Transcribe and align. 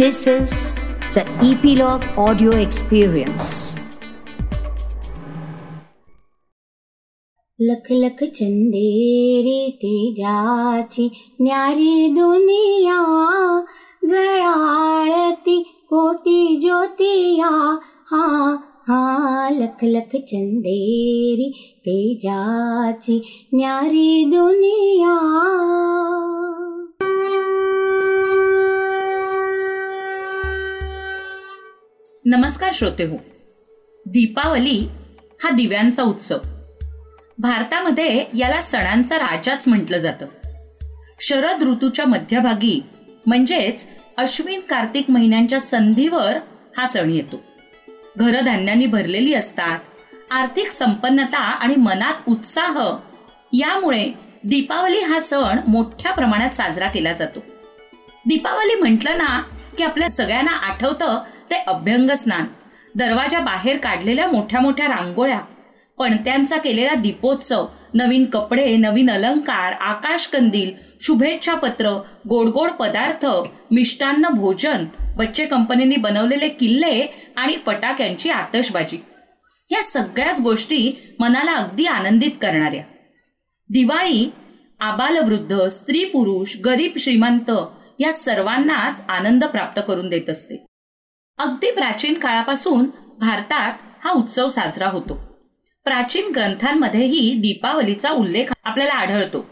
This 0.00 0.26
is 0.26 0.52
the 1.14 1.24
Epilogue 1.46 2.04
Audio 2.16 2.52
Experience. 2.58 3.48
लख 7.58 7.90
लख 7.92 8.22
चंदेरी 8.38 9.60
तेजाची 9.82 11.06
न्यारी 11.40 12.08
दुनिया 12.14 12.96
जळाळती 14.06 15.60
कोटी 15.90 16.56
ज्योतिया 16.62 17.52
हा 18.12 18.24
हा 18.88 19.48
लख 19.58 19.84
लख 19.84 20.16
चंदेरी 20.32 21.52
तेजाची 21.86 23.22
न्यारी 23.54 24.24
दुनिया 24.32 25.16
नमस्कार 32.24 32.70
श्रोते 32.74 33.04
हो. 33.04 33.16
दीपावली 34.06 34.88
हा 35.42 35.50
दिव्यांचा 35.50 36.02
उत्सव. 36.02 36.38
भारतामध्ये 37.38 38.24
याला 38.34 38.60
सणांचा 38.60 39.18
राजाच 39.18 39.68
म्हटलं 39.68 39.98
जातं. 39.98 40.26
शरद 41.20 41.62
ऋतूच्या 41.62 42.06
मध्यभागी 42.06 42.82
म्हणजेच 43.26 43.88
अश्विन 44.16 44.60
कार्तिक 44.60 45.10
महिन्यांच्या 45.10 45.60
संधीवर 45.60 46.36
हा 46.76 46.86
सण 46.86 47.10
येतो. 47.10 47.42
घरं 48.16 48.44
धान्यांनी 48.44 48.86
भरलेली 48.86 49.34
असतात 49.34 49.78
आर्थिक 50.30 50.70
संपन्नता 50.70 51.38
आणि 51.38 51.76
मनात 51.76 52.14
उत्साह 52.28 52.96
यामुळे 53.52 54.12
दीपावली 54.44 55.00
हा 55.00 55.20
सण 55.20 55.58
मोठ्या 55.68 56.12
प्रमाणात 56.12 56.50
साजरा 56.50 56.88
केला 56.88 57.12
जातो. 57.12 57.40
दीपावली 58.26 58.74
म्हटलं 58.74 59.18
ना 59.18 59.42
की 59.78 59.84
आपल्या 59.84 60.10
सगळ्यांना 60.10 60.52
आठवतं 60.52 61.22
ते 61.50 61.56
अभ्यंग 61.66 62.10
स्नान. 62.10 62.46
दरवाजा 62.94 63.40
बाहेर 63.40 63.76
काढलेल्या 63.76 64.26
मोठ्या 64.26 64.60
मोठ्या 64.60 64.86
रांगोळ्या 64.86 65.40
पणत्यांचा 65.98 66.56
केलेला 66.56 66.94
दीपोत्सव 66.94 67.66
नवीन 67.94 68.24
कपडे 68.24 68.76
नवीन 68.76 69.10
अलंकार 69.10 69.72
आकाशकंदील 69.72 70.70
शुभेच्छा 71.00 71.54
पत्र 71.54 71.90
गोड 72.28 72.48
गोड 72.48 72.70
पदार्थ 72.70 73.26
मिष्टान्न 73.70 74.28
भोजन 74.28 74.84
बच्चे 75.16 75.44
कंपनीने 75.46 75.96
बनवलेले 75.96 76.48
किल्ले 76.48 77.06
आणि 77.36 77.56
फटाक्यांची 77.66 78.30
आतषबाजी. 78.30 79.02
या 79.70 79.82
सगळ्याच 79.82 80.40
गोष्टी 80.40 81.14
मनाला 81.18 81.52
अगदी 81.52 81.84
आनंदित 81.84 82.30
करणाऱ्या. 82.42 82.82
दिवाळी 83.70 84.32
आबालवृद्ध 84.80 85.68
स्त्री 85.68 86.04
पुरुष 86.04 86.56
गरीब 86.64 86.92
श्रीमंत 86.98 87.50
या 87.98 88.12
सर्वांनाच 88.12 89.04
आनंद 89.08 89.44
प्राप्त 89.44 89.82
करून 89.88 90.08
देत 90.08 90.30
असते. 90.30 90.69
अगदी 91.40 91.70
प्राचीन 91.70 92.14
काळापासून 92.14 92.86
भारतात 93.18 93.72
हा 94.04 94.10
उत्सव 94.10 94.48
साजरा 94.48 94.88
होतो. 94.88 95.14
प्राचीन 95.84 96.32
ग्रंथांमध्येही 96.34 97.34
दीपावलीचा 97.34 98.10
उल्लेख 98.10 98.44
आपल्याला 98.64 98.92
आढळतो. 98.92 99.46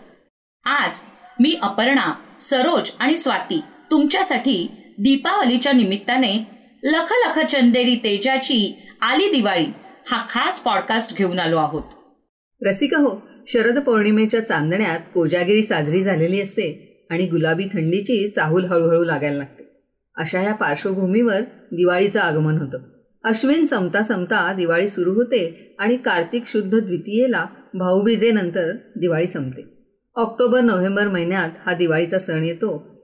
आज 0.65 1.01
मी 1.41 1.59
अपर्णा 1.63 2.13
सरोज 2.41 2.91
आणि 2.99 3.17
स्वाती 3.17 3.61
तुमच्यासाठी 3.91 4.67
दीपावलीच्या 4.99 5.73
निमित्ताने 5.73 6.47
लख 6.83 7.13
लख 7.13 7.39
चंदेरी 7.45 7.97
तेजाची 7.97 8.75
आली 9.03 9.31
दिवाळी 9.31 9.67
हा 10.11 10.27
खास 10.31 10.61
पॉडकास्ट 10.61 11.17
घेऊन 11.17 11.39
आलो 11.39 11.57
आहोत. 11.57 11.83
रसिक 12.63 12.95
हो 12.95 13.21
शरद 13.47 13.79
पौर्णिमेच्या 13.79 14.47
चांदण्यात 14.47 15.01
कोजागिरी 15.15 15.63
साजरी 15.63 16.03
झालेली 16.03 16.41
असते 16.41 17.07
आणि 17.11 17.27
गुलाबी 17.27 17.65
थंडीची 17.65 18.29
चाहूल 18.29 18.65
हळूहळू 18.65 19.05
लागायला 19.05 19.37
लागते. 19.37 19.58
अशा 20.19 20.41
या 20.41 20.55
पार्श्वभूमीवर 20.55 21.41
दिवाळीचं 21.73 22.21
आगमन 22.21 22.59
होतं. 22.59 22.79
अश्विन 23.25 23.65
संपता 23.65 24.03
संपता 24.03 24.53
दिवाळी 24.53 24.89
सुरू 24.89 25.13
होते 25.13 25.77
आणि 25.79 25.97
कार्तिक 25.97 26.47
शुद्ध 26.47 26.79
द्वितीयेला 26.79 27.47
भाऊबीजेनंतर 27.75 28.73
दिवाळी 28.97 29.27
संपते. 29.27 29.63
ऑक्टोबर 30.17 30.61
नोव्हेंबर 30.61 31.09
महिन्यात 31.09 31.49
हा 31.67 31.73
दिवाळीचा 31.73 32.19
सण 32.19 32.45
येतो. 32.45 32.99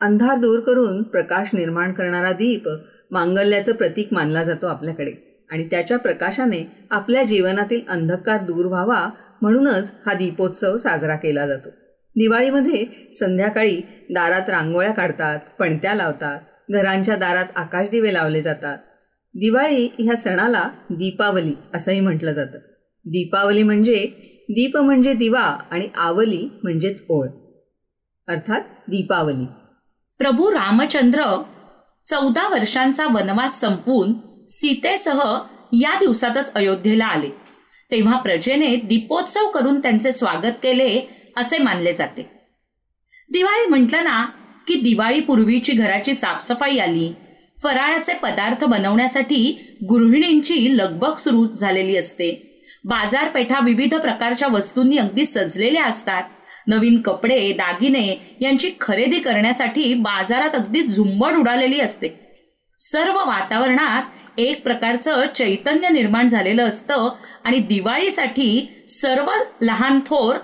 अंधार 0.00 0.38
दूर 0.38 0.60
करून 0.60 1.02
प्रकाश 1.02 1.50
निर्माण 1.54 1.92
करणारा 1.92 2.32
दीप 2.32 2.68
मांगल्याचं 3.10 3.72
प्रतीक 3.72 4.08
मानला 4.12 4.44
जातो 4.44 4.66
आपल्याकडे 4.66 5.44
आणि 5.50 5.64
त्याच्या 5.64 5.96
प्रकाशाने 5.96 6.86
आपल्या 6.90 7.22
जीवनातील 7.22 7.80
अंधकार 7.88 8.40
दूर 8.40 8.66
व्हावा 8.66 9.08
म्हणूनच 9.42 9.94
हा 10.06 10.14
दीपोत्सव 10.14 10.76
साजरा 10.76 11.16
केला 11.16 11.46
जातो. 11.46 11.68
दिवाळीमध्ये 12.16 13.10
संध्याकाळी 13.12 13.80
दारात 14.10 14.48
रांगोळ्या 14.48 14.92
काढतात 14.92 15.38
पणत्या 15.58 15.94
लावतात 15.94 16.40
घरांच्या 16.72 17.16
दारात 17.16 17.44
आकाशदिवे 17.56 18.12
लावले 18.12 18.42
जातात. 18.42 18.78
दिवाळी 19.34 19.88
ह्या 19.98 20.16
सणाला 20.16 20.70
दीपावली 20.90 21.54
असंही 21.74 22.00
म्हटलं 22.00 22.32
जातं. 22.32 22.58
दीपावली 23.04 23.62
म्हणजे 23.62 24.06
दीप 24.48 24.76
म्हणजे 24.76 25.14
दिवा 25.14 25.58
आणि 25.70 25.88
आवली 25.96 26.48
म्हणजेच 26.62 27.04
ओळ. 27.08 27.28
अर्थात 28.28 28.60
दीपावली. 28.88 29.46
प्रभू 30.18 30.50
रामचंद्र 30.50 31.42
चौदा 32.06 32.48
वर्षांचा 32.48 33.06
वनवास 33.06 33.60
संपवून 33.60 34.12
सीतेसह 34.48 35.38
या 35.72 35.98
दिवसातच 35.98 36.54
अयोध्येला 36.54 37.06
आले. 37.06 37.28
तेव्हा 37.90 38.18
प्रजेने 38.18 38.76
दीपोत्सव 38.76 39.48
करून 39.48 39.82
त्यांचे 39.82 40.12
स्वागत 40.12 40.52
केले 40.62 41.00
असे 41.36 41.58
मानले 41.58 41.92
जाते. 41.92 42.22
दिवाळी 43.30 43.66
म्हटलं 43.66 44.04
ना 44.04 44.26
की 44.68 44.74
दिवाळी 44.74 45.20
पूर्वीची 45.20 45.72
घराची 45.72 46.14
साफसफाई 46.14 46.78
आली. 46.78 47.12
फराळाचे 47.62 48.12
पदार्थ 48.12 48.64
बनवण्यासाठी 48.64 49.58
गृहिणींची 49.88 50.76
लगबग 50.76 51.16
सुरू 51.16 51.46
झालेली 51.46 51.96
असते. 51.96 52.48
बाजारपेठा 52.84 53.60
विविध 53.64 53.94
प्रकारच्या 53.94 54.48
वस्तूंनी 54.48 54.96
अगदी 54.96 55.26
सजलेल्या 55.26 55.84
असतात. 55.84 56.22
नवीन 56.66 57.02
कपडे 57.02 57.52
दागिने 57.52 58.36
यांची 58.40 58.70
खरेदी 58.80 59.18
करण्यासाठी 59.18 59.94
बाजारात 59.94 60.50
अगदी 60.54 60.82
झुंबड 60.82 61.36
उडालेली 61.36 61.80
असते. 61.80 62.08
सर्व 62.78 63.14
वातावरणात 63.14 64.02
एक 64.38 64.62
प्रकारचं 64.62 65.24
चैतन्य 65.34 65.88
निर्माण 65.88 66.28
झालेलं 66.28 66.68
असतं 66.68 67.10
आणि 67.44 67.58
दिवाळीसाठी 67.58 68.84
सर्व 68.88 69.30
लहान 69.60 70.00
थोर 70.00 70.36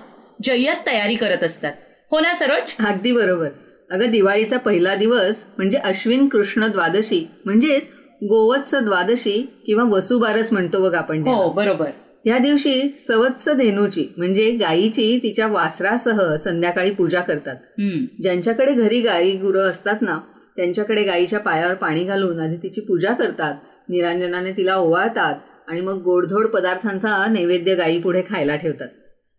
जय्यत 0.43 0.87
तयारी 0.87 1.15
करत 1.15 1.43
असतात. 1.43 1.73
हो 2.11 2.19
ना 2.19 2.33
सरोज? 2.33 2.85
अगदी 2.85 3.11
बरोबर. 3.11 3.49
अगं 3.91 4.11
दिवाळीचा 4.11 4.57
पहिला 4.57 4.95
दिवस 4.95 5.43
म्हणजे 5.57 5.77
अश्विन 5.77 6.27
कृष्ण 6.27 6.67
द्वादशी 6.67 7.25
म्हणजेच 7.45 7.83
गोवत्स 8.21 8.75
द्वादशी 8.75 9.41
किंवा 9.65 9.83
वसुबारस 9.83 10.53
म्हणतो 10.53 10.81
बघ 10.83 10.93
आपण 10.95 11.21
हो 11.27 11.49
बरोबर. 11.49 11.89
या 12.25 12.37
दिवशी 12.37 12.81
सवत्स 12.99 13.49
धेनूची 13.49 14.07
म्हणजे 14.17 14.51
गायीची 14.51 15.19
तिच्या 15.23 15.47
वासरासह 15.47 16.35
संध्याकाळी 16.35 16.91
पूजा 16.91 17.21
करतात. 17.21 17.55
ज्यांच्याकडे 18.23 18.73
घरी 18.73 18.99
गाई 19.01 19.31
गुरं 19.37 19.69
असतात 19.69 20.01
ना 20.01 20.17
त्यांच्याकडे 20.55 21.03
गायीच्या 21.03 21.39
पायावर 21.39 21.73
पाणी 21.73 22.03
घालून 22.03 22.39
आधी 22.39 22.57
तिची 22.57 22.81
पूजा 22.81 23.13
करतात. 23.13 23.55
निरांजनाने 23.89 24.51
तिला 24.51 24.75
ओवाळतात 24.75 25.35
आणि 25.67 25.81
मग 25.81 26.01
गोडधोड 26.01 26.47
पदार्थांचा 26.47 27.25
नैवेद्य 27.29 27.75
गायी 27.75 27.99
पुढे 28.01 28.21
खायला 28.29 28.55
ठेवतात. 28.55 28.87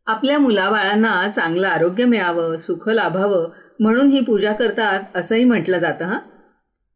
आपल्या 0.06 0.38
मुलाबाळांना 0.38 1.28
चांगलं 1.36 1.66
आरोग्य 1.66 2.04
मिळावं 2.04 2.56
सुख 2.56 2.88
लाभावं 2.88 3.48
म्हणून 3.80 4.10
ही 4.10 4.20
पूजा 4.20 4.52
करतात 4.52 5.02
असंही 5.14 5.44
म्हटलं 5.44 5.78
जातं 5.78 6.04
हा. 6.04 6.18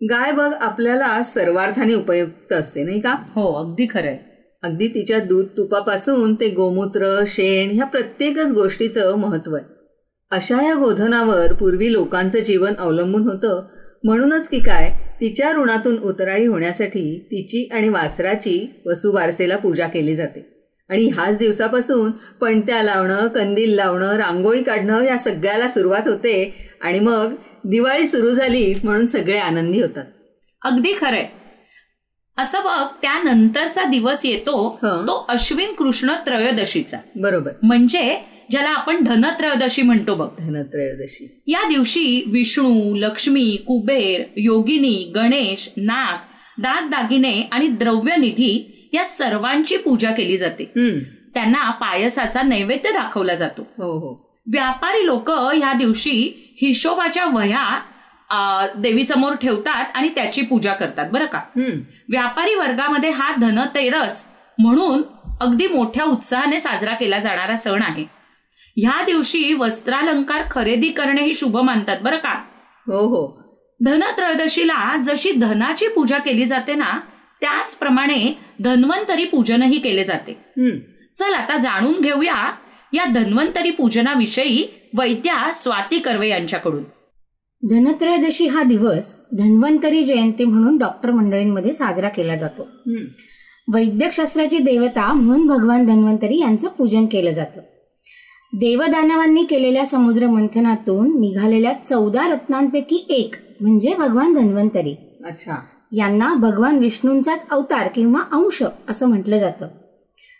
गाय 0.00 0.33
बघ 0.33 0.53
आपल्याला 0.61 1.22
सर्वार्थाने 1.22 1.95
उपयुक्त 1.95 2.53
असते 2.53 2.84
नाही 2.84 3.00
का? 3.00 3.15
हो 3.34 3.53
अगदी 3.53 3.87
खरंय 3.91 4.17
अगदी 4.62 4.89
तिच्या 4.89 5.19
दूध 5.19 5.47
तुपापासून 5.47 6.34
ते 6.34 6.49
गोमूत्र 6.50 7.25
शेण 7.27 7.71
ह्या 7.71 7.87
प्रत्येकच 7.87 8.53
गोष्टीचं 8.53 9.17
महत्त्व 9.17 9.55
आहे. 9.55 9.65
अशा 10.31 10.62
या 10.62 10.75
गोधनावर 10.75 11.53
पूर्वी 11.53 11.93
लोकांचं 11.93 12.39
जीवन 12.39 12.75
अवलंबून 12.78 13.22
होतं 13.22 13.66
म्हणूनच 14.05 14.49
की 14.49 14.60
काय 14.60 14.91
तिच्या 15.21 15.53
ऋणातून 15.53 15.98
उतराई 15.98 16.47
होण्यासाठी 16.47 17.19
तिची 17.30 17.69
आणि 17.72 17.89
वासराची 17.89 18.83
वसुवारसेला 18.87 19.57
पूजा 19.57 19.87
केली 19.87 20.16
जाते. 20.16 20.54
आणि 20.91 21.07
ह्याच 21.07 21.39
दिवसापासून 21.39 22.10
पणत्या 22.10 22.83
लावणं 22.83 23.27
कंदील 23.27 23.75
लावणं 23.75 24.16
रांगोळी 24.16 24.63
काढणं 24.63 25.03
या 25.03 25.19
सगळ्याला 25.19 25.69
सुरुवात 25.69 26.09
होते 26.09 26.54
आणि 26.84 27.01
मग 27.01 27.34
दिवाळी 27.65 28.07
सुरू 28.07 28.31
झाली 28.31 28.75
म्हणून 28.84 29.07
सगळे 29.07 29.39
आनंदी 29.39 29.81
होतात. 29.81 30.04
अगदी 30.63 30.92
खरंय. 30.98 31.27
असं 32.39 32.59
बघ 32.65 32.86
त्यानंतरचा 33.03 33.84
दिवस 33.84 34.27
येतो 34.27 34.78
तो 34.83 35.27
अश्विन 35.28 35.72
कृष्ण 35.72 36.13
त्रयोदशीचा. 36.27 36.98
बरोबर. 37.16 37.51
म्हणजे 37.63 38.21
ज्याला 38.51 38.71
आपण 38.71 39.04
धनत्रयोदशी 39.04 39.83
म्हणतो 39.83 40.15
बघ. 40.15 40.28
धनत्रयोदशी. 40.39 41.42
या 41.47 41.69
दिवशी 41.69 42.22
विष्णू 42.27 42.95
लक्ष्मी 42.95 43.57
कुबेर 43.66 44.22
योगिनी 44.37 45.13
गणेश 45.15 45.71
नाग 45.77 46.16
दागदागिने 46.63 47.48
आणि 47.53 47.66
द्रव्यनिधी 47.66 48.89
या 48.92 49.04
सर्वांची 49.04 49.77
पूजा 49.77 50.10
केली 50.10 50.37
जाते. 50.37 50.65
त्यांना 51.34 51.71
पायसाचा 51.71 52.42
नैवेद्य 52.42 52.91
दाखवला 52.91 53.34
जातो. 53.34 53.63
हो 53.63 53.98
हो. 53.98 54.34
व्यापारी 54.53 55.07
लोक 55.07 55.30
ह्या 55.30 55.72
दिवशी 55.72 56.43
हिशोबाच्या 56.66 57.25
वह्या 57.25 58.71
देवीसमोर 58.77 59.34
ठेवतात 59.34 59.97
आणि 59.97 60.09
त्याची 60.09 60.43
पूजा 60.43 60.72
करतात 60.72 61.11
बरं 61.13 61.27
का? 61.27 61.41
व्यापारी 62.09 62.55
वर्गामध्ये 62.55 63.11
हा 63.11 63.34
धनतेरस 63.37 64.25
म्हणून 64.59 65.03
अगदी 65.41 65.66
मोठ्या 65.66 66.05
उत्साहाने 66.05 66.59
साजरा 66.59 66.95
केला 66.95 67.19
जाणारा 67.19 67.57
सण 67.57 67.83
आहे. 67.83 68.05
ह्या 68.77 69.03
दिवशी 69.07 69.53
वस्त्रालंकार 69.55 70.43
खरेदी 70.51 70.89
करणे 70.89 71.22
ही 71.22 71.34
शुभ 71.34 71.57
मानतात 71.57 71.99
बरं 72.03 72.16
का? 72.16 72.33
हो 72.87 73.07
हो. 73.07 73.27
धनत्रयोदशीला 73.81 74.97
जशी 75.03 75.31
धनाची 75.33 75.89
पूजा 75.89 76.19
केली 76.19 76.45
जाते 76.45 76.75
ना 76.75 76.99
त्याचप्रमाणे 77.41 78.34
धन्वंतरी 78.61 79.25
पूजनही 79.25 79.78
केले 79.78 80.05
जाते. 80.05 80.33
चल 81.16 81.34
आता 81.34 81.57
जाणून 81.57 82.01
घेऊया 82.01 82.34
या 82.93 83.05
धन्वंतरी 83.05 83.71
पूजनाविषयी 83.71 84.66
वैद्या 84.98 85.52
स्वाती 85.54 85.98
कर्वे 85.98 86.28
यांच्याकडून. 86.28 86.82
धनत्रयोदशी 87.70 88.46
हा 88.46 88.62
दिवस 88.62 89.16
धन्वंतरी 89.32 90.04
जयंती 90.04 90.44
म्हणून 90.44 90.78
डॉक्टर 90.78 91.10
मंडळींमध्ये 91.10 91.72
साजरा 91.72 92.08
केला 92.08 92.34
जातो. 92.34 92.68
वैद्यकशास्त्राची 93.72 94.58
देवता 94.58 95.12
म्हणून 95.12 95.46
भगवान 95.46 95.86
धन्वंतरी 95.86 96.41
यांचं 96.41 96.68
पूजन 96.68 97.06
केलं 97.06 97.30
जातं. 97.30 97.60
देवदानवांनी 98.52 99.44
केलेल्या 99.44 99.86
समुद्र 99.86 100.26
मंथनातून 100.26 101.20
निघालेल्या 101.20 101.72
चौदा 101.72 102.32
रत्नांपैकी 102.32 103.06
एक 103.08 103.34
म्हणजे 103.60 103.94
भगवान 103.94 104.34
धन्वंतरी. 104.34 104.94
अच्छा. 105.24 105.54
यांना 105.92 106.34
भगवान 106.34 106.78
विष्णूंचाच 106.78 107.48
अवतार 107.50 107.88
किंवा 107.94 108.20
अंश 108.32 108.62
असं 108.88 109.08
म्हटलं 109.08 109.36
जातं. 109.36 109.66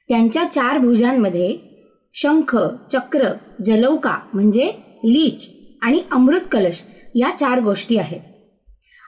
त्यांच्या 0.08 0.44
चार 0.44 0.78
भुजांमध्ये 0.78 1.74
शंख 2.14 2.56
चक्र 2.93 3.32
जलौका 3.64 4.19
म्हणजे 4.34 4.70
लीच 5.05 5.50
आणि 5.82 6.02
अमृत 6.12 6.40
कलश 6.52 6.82
या 7.14 7.31
चार 7.31 7.61
गोष्टी 7.61 7.96
आहेत. 7.96 8.20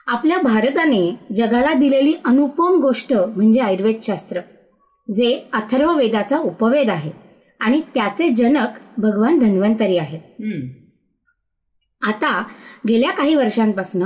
आपल्या 0.07 0.37
भारताने 0.37 1.09
जगाला 1.35 1.73
दिलेली 1.73 2.13
अनुपम 2.25 2.79
गोष्ट 2.81 3.13
म्हणजे 3.13 3.59
आयुर्वेदशास्त्र 3.59 4.41
जे 5.07 5.31
अथर्व 5.53 5.91
वेदाचा 5.93 6.37
उपवेद 6.37 6.89
आहे 6.89 7.11
आणि 7.59 7.81
त्याचे 7.93 8.29
जनक 8.29 8.77
भगवान 8.97 9.39
धन्वंतरी 9.39 9.97
आहेत. 9.97 10.19
आता 12.01 12.43
गेल्या 12.87 13.11
काही 13.11 13.35
वर्षांपासून 13.35 14.03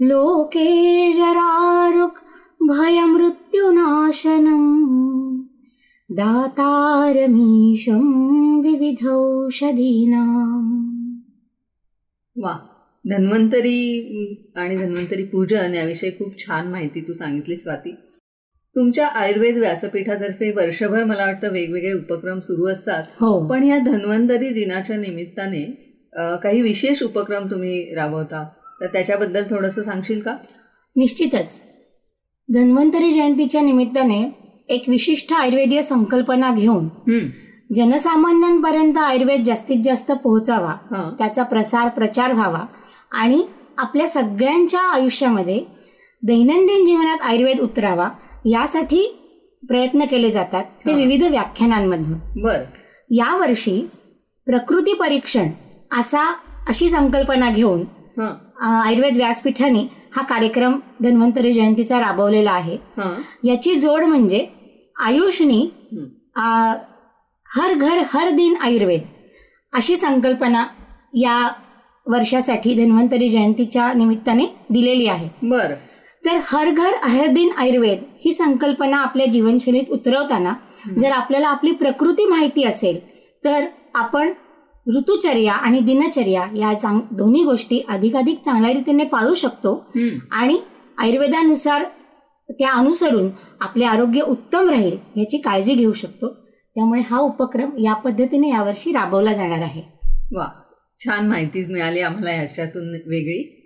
लोके 0.00 1.12
जरारुक् 1.12 2.18
भयमृत्युनाशनम्। 2.62 5.42
दातारमीशं 6.10 8.60
विविधौषधीनाम्। 8.60 11.18
वा 12.36 12.58
धन्वंतरी 13.10 14.52
आणि 14.56 14.76
धन्वंतरी 14.76 15.22
पूजन 15.22 15.74
याविषयी 15.74 16.10
खूप 16.10 16.38
छान 16.38 16.68
माहिती 16.68 17.00
तू 17.00 17.12
सांगितली 17.12 17.56
स्वाती. 17.56 17.94
तुमच्या 18.76 19.06
आयुर्वेद 19.06 19.56
व्यासपीठातर्फे 19.56 20.50
वर्षभर 20.50 21.04
मला 21.04 21.24
वाटतं 21.24 21.52
वेगवेगळे 21.52 21.92
उपक्रम 21.92 22.40
सुरू 22.40 22.66
असतात. 22.66 23.02
हो. 23.02 23.48
पण 23.48 23.62
या 23.62 23.78
धन्वंतरी 23.78 24.50
दिनाच्या 24.50 24.96
निमित्ताने 24.96 25.94
काही 26.42 26.62
विशेष 26.62 27.02
उपक्रम 27.02 27.50
तुम्ही 27.50 27.94
राबवता? 27.94 28.48
तर 28.80 28.86
त्याच्याबद्दल 28.86 29.42
थोडंसं 29.50 29.82
सांगशील 29.82 30.20
का? 30.20 30.36
निश्चितच. 30.96 31.62
धन्वंतरी 32.48 33.10
जयंतीच्या 33.10 33.60
निमित्ताने 33.60 34.22
एक 34.68 34.84
विशिष्ट 34.88 35.32
आयुर्वेदीय 35.32 35.82
संकल्पना 35.82 36.54
घेऊन 36.54 36.88
जनसामान्यांपर्यंत 37.74 38.98
आयुर्वेद 38.98 39.44
जास्तीत 39.44 39.76
जास्त 39.84 40.12
पोहोचावा 40.12 40.74
त्याचा 41.18 41.42
प्रसार 41.42 41.88
प्रचार 41.88 42.32
व्हावा 42.32 42.60
आणि 43.12 43.42
आपल्या 43.78 44.08
सगळ्यांच्या 44.08 44.80
आयुष्यामध्ये 44.80 45.58
दैनंदिन 46.22 46.86
जीवनात 46.86 47.18
आयुर्वेद 47.22 47.60
उतरावा 47.60 48.08
यासाठी 48.44 49.02
प्रयत्न 49.68 50.04
केले 50.04 50.30
जातात 50.30 50.64
ते 50.86 50.90
हा. 50.90 50.96
विविध 50.96 51.22
व्याख्यानांमधून. 51.22 52.42
बर. 52.42 52.60
यावर्षी 53.10 53.88
प्रकृती 54.46 54.92
परीक्षण 54.94 55.48
असा 56.00 56.34
अशी 56.68 56.88
संकल्पना 56.88 57.50
घेऊन 57.50 57.84
आयुर्वेद 58.64 59.16
व्यासपीठाने 59.16 59.86
हा 60.16 60.22
कार्यक्रम 60.22 60.78
धन्वंतरी 61.02 61.52
जयंतीचा 61.52 62.00
राबवलेला 62.00 62.52
आहे. 62.52 62.76
याची 63.44 63.74
जोड 63.74 64.02
म्हणजे 64.02 64.46
आयुषनी 65.00 65.68
हर 67.48 67.74
घर 67.74 68.02
हर 68.08 68.30
दिन 68.30 68.56
आयुर्वेद 68.56 69.02
अशी 69.72 69.96
संकल्पना 69.96 70.64
या 71.14 71.48
वर्षासाठी 72.06 72.74
धन्वंतरी 72.74 73.28
जयंतीच्या 73.28 73.92
निमित्ताने 73.92 74.46
दिलेली 74.70 75.06
आहे. 75.06 75.28
बर. 75.42 75.74
तर 76.24 76.38
हर 76.44 76.70
घर 76.70 76.92
हर 77.02 77.26
दिन 77.26 77.50
आयुर्वेद 77.56 78.02
ही 78.24 78.32
संकल्पना 78.32 78.96
आपल्या 78.96 79.26
जीवनशैलीत 79.26 79.90
उतरवताना 79.90 80.52
जर 80.98 81.10
आपल्याला 81.10 81.48
आपली 81.48 81.72
प्रकृती 81.72 82.26
माहिती 82.26 82.64
असेल 82.64 82.98
तर 83.44 83.64
आपण 83.94 84.32
ऋतुचर्या 84.86 85.52
आणि 85.52 85.80
दिनचर्या 85.80 86.46
या 86.56 86.72
चांग 86.74 87.00
दोन्ही 87.10 87.42
गोष्टी 87.44 87.80
अधिकाधिक 87.88 88.40
चांगल्या 88.44 88.72
रीतीने 88.72 89.04
पाळू 89.04 89.34
शकतो. 89.34 89.74
आणि 90.30 90.58
आयुर्वेदानुसार 90.98 91.84
त्या 92.48 92.72
अनुसरून 92.72 93.30
आपले 93.60 93.84
आरोग्य 93.84 94.20
उत्तम 94.20 94.68
राहील 94.70 94.96
याची 95.16 95.38
काळजी 95.38 95.74
घेऊ 95.74 95.92
शकतो. 95.92 96.28
त्यामुळे 96.76 97.00
हा 97.10 97.18
उपक्रम 97.18 97.70
या 97.78 97.92
पद्धतीने 97.94 98.48
यावर्षी 98.48 98.92
राबवला 98.92 99.32
जाणार 99.32 99.62
आहे. 99.62 99.82
वा 100.32 100.46
छान 101.00 101.26
माहिती 101.28 101.64
मिळाली 101.66 102.00
आम्हाला 102.00 102.30
ह्याच्यातून 102.30 102.90
वेगळी. 102.90 103.60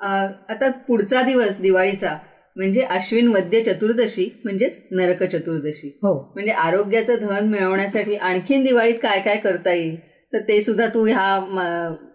आता 0.00 0.70
पुढचा 0.88 1.22
दिवस 1.22 1.60
दिवाळीचा 1.60 2.16
म्हणजे 2.56 2.82
अश्विन 2.82 3.28
वद्य 3.28 3.60
चतुर्दशी 3.62 4.28
म्हणजेच 4.44 4.80
नरक 4.90 5.22
चतुर्दशी. 5.22 5.88
हो. 6.02 6.14
म्हणजे 6.34 6.52
आरोग्याचं 6.52 7.14
धन 7.22 7.48
मिळवण्यासाठी 7.48 8.14
आणखीन 8.14 8.64
दिवाळीत 8.64 8.94
काय 8.94 9.20
काय 9.20 9.36
करता 9.36 9.72
येईल? 9.72 9.96
तर 10.32 10.38
ते 10.38 10.60
सुद्धा 10.60 10.86
तू 10.86 11.06
ह्या 11.06 11.46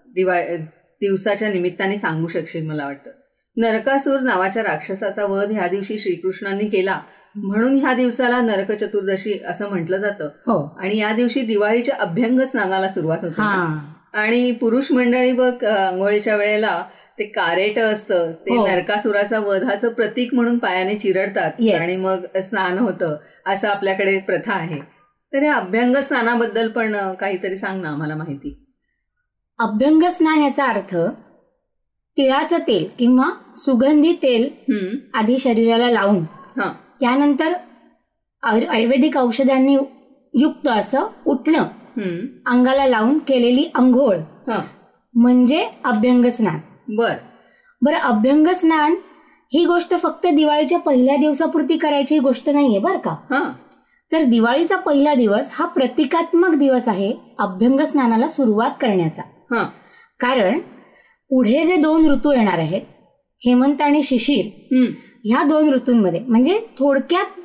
दिवाळी 0.08 0.58
दिवसाच्या 1.02 1.50
निमित्ताने 1.50 1.98
सांगू 1.98 2.28
शकशील 2.28 2.66
मला 2.66 2.86
वाटतं. 2.86 3.12
नरकासूर 3.58 4.20
नावाच्या 4.20 4.64
राक्षसाचा 4.64 5.26
वध 5.26 5.52
ह्या 5.52 5.68
दिवशी 5.68 5.98
श्रीकृष्णांनी 5.98 6.68
केला. 6.68 7.00
म्हणून 7.36 7.78
ह्या 7.78 7.94
दिवसाला 7.94 8.42
नरक 8.42 8.72
चतुर्दशी 8.72 9.40
असं 9.48 9.70
म्हटलं 9.70 9.98
जातं. 9.98 10.26
हो. 10.26 10.78
आणि 10.80 10.98
या 10.98 11.12
दिवशी 11.12 11.42
दिवाळीच्या 11.42 11.96
अभ्यंग 12.00 12.40
स्नानाला 12.42 12.88
सुरुवात 12.88 13.18
होते. 13.22 13.42
आणि 14.14 14.52
पुरुष 14.52 14.92
मंडळी 14.92 15.32
बघ 15.32 15.66
आंघोळीच्या 15.66 16.36
वेळेला 16.36 16.84
ते 17.20 17.24
कारेट 17.24 17.80
असतं. 17.80 18.32
ते 18.32 18.58
हो. 18.58 18.68
नरकासुराचं 18.68 19.42
वधाचं 19.42 19.90
प्रतीक 19.90 20.34
म्हणून 20.34 20.58
पायाने 20.58 20.96
चिरडतात. 20.96 21.52
आणि 21.76 21.98
मग 21.98 22.38
स्नान 22.38 22.78
होतं. 22.78 23.18
असं 23.46 23.68
आपल्याकडे 23.68 24.20
प्रथा 24.20 24.54
आहे. 24.54 24.95
तर 25.36 25.44
या 25.44 25.56
अभ्यंग 25.56 25.96
स्नानाबद्दल 25.96 26.68
पण 26.68 26.96
काहीतरी 27.20 27.58
सांग 27.58 27.82
ना 27.82 27.90
आम्हाला 27.90 28.16
माहिती. 28.16 28.54
अभ्यंग 29.60 30.04
स्नान 30.04 30.40
याचा 30.40 30.66
अर्थ 30.66 30.96
तिळाचं 32.18 32.58
तेल 32.58 32.88
किंवा 33.00 33.30
सुगंधी 33.56 34.14
तेल 34.14 34.48
आधी 35.14 35.38
शरीराला 35.40 35.90
लावून 35.90 36.20
हा. 36.58 36.72
त्यानंतर 37.00 37.54
आयुर- 38.44 38.70
आयुर्वेदिक 38.70 39.18
औषधांनी 39.18 39.76
युक्त 40.34 40.68
असं 40.68 41.08
उठणं 41.26 41.64
अंगाला 42.46 42.86
लावून 42.88 43.18
केलेली 43.18 43.70
अंघोळ 43.76 44.16
हा. 44.48 44.62
म्हणजे 45.14 45.68
अभ्यंग 45.84 46.26
स्नान 46.26 46.60
बर. 46.96 47.14
बरं 47.82 47.98
अभ्यंग 47.98 48.48
स्नान 48.48 48.96
ही 49.54 49.66
गोष्ट 49.66 49.94
फक्त 49.96 50.28
दिवाळीच्या 50.28 50.80
पहिल्या 50.80 51.16
दिवसापुरती 51.18 51.78
करायची 51.78 52.20
गोष्ट 52.20 52.50
नाहीये 52.50 52.80
बरं 52.80 52.98
का? 52.98 53.16
तर 54.12 54.24
दिवाळीचा 54.24 54.76
पहिला 54.76 55.14
दिवस 55.14 55.50
हा 55.54 55.66
प्रतिकात्मक 55.66 56.56
दिवस 56.56 56.88
आहे 56.88 57.14
अभ्यंग 57.40 57.80
स्नानाला 57.80 58.28
सुरुवात 58.28 58.72
करण्याचा. 58.82 59.22
हा. 59.52 59.64
कारण 60.20 60.60
पुढे 61.32 61.64
जे 61.64 61.76
दोन 61.76 62.06
ऋतू 62.06 62.32
येणार 62.32 62.58
आहेत 62.58 62.82
हेमंत 63.42 63.82
आणि 63.82 64.04
शिशिर 64.04 64.46
ह्या 65.26 65.44
दोन 65.44 65.74
ऋतूंमध्ये 65.74 66.20
म्हणजे 66.28 66.60
थोडक्यात 66.80 67.40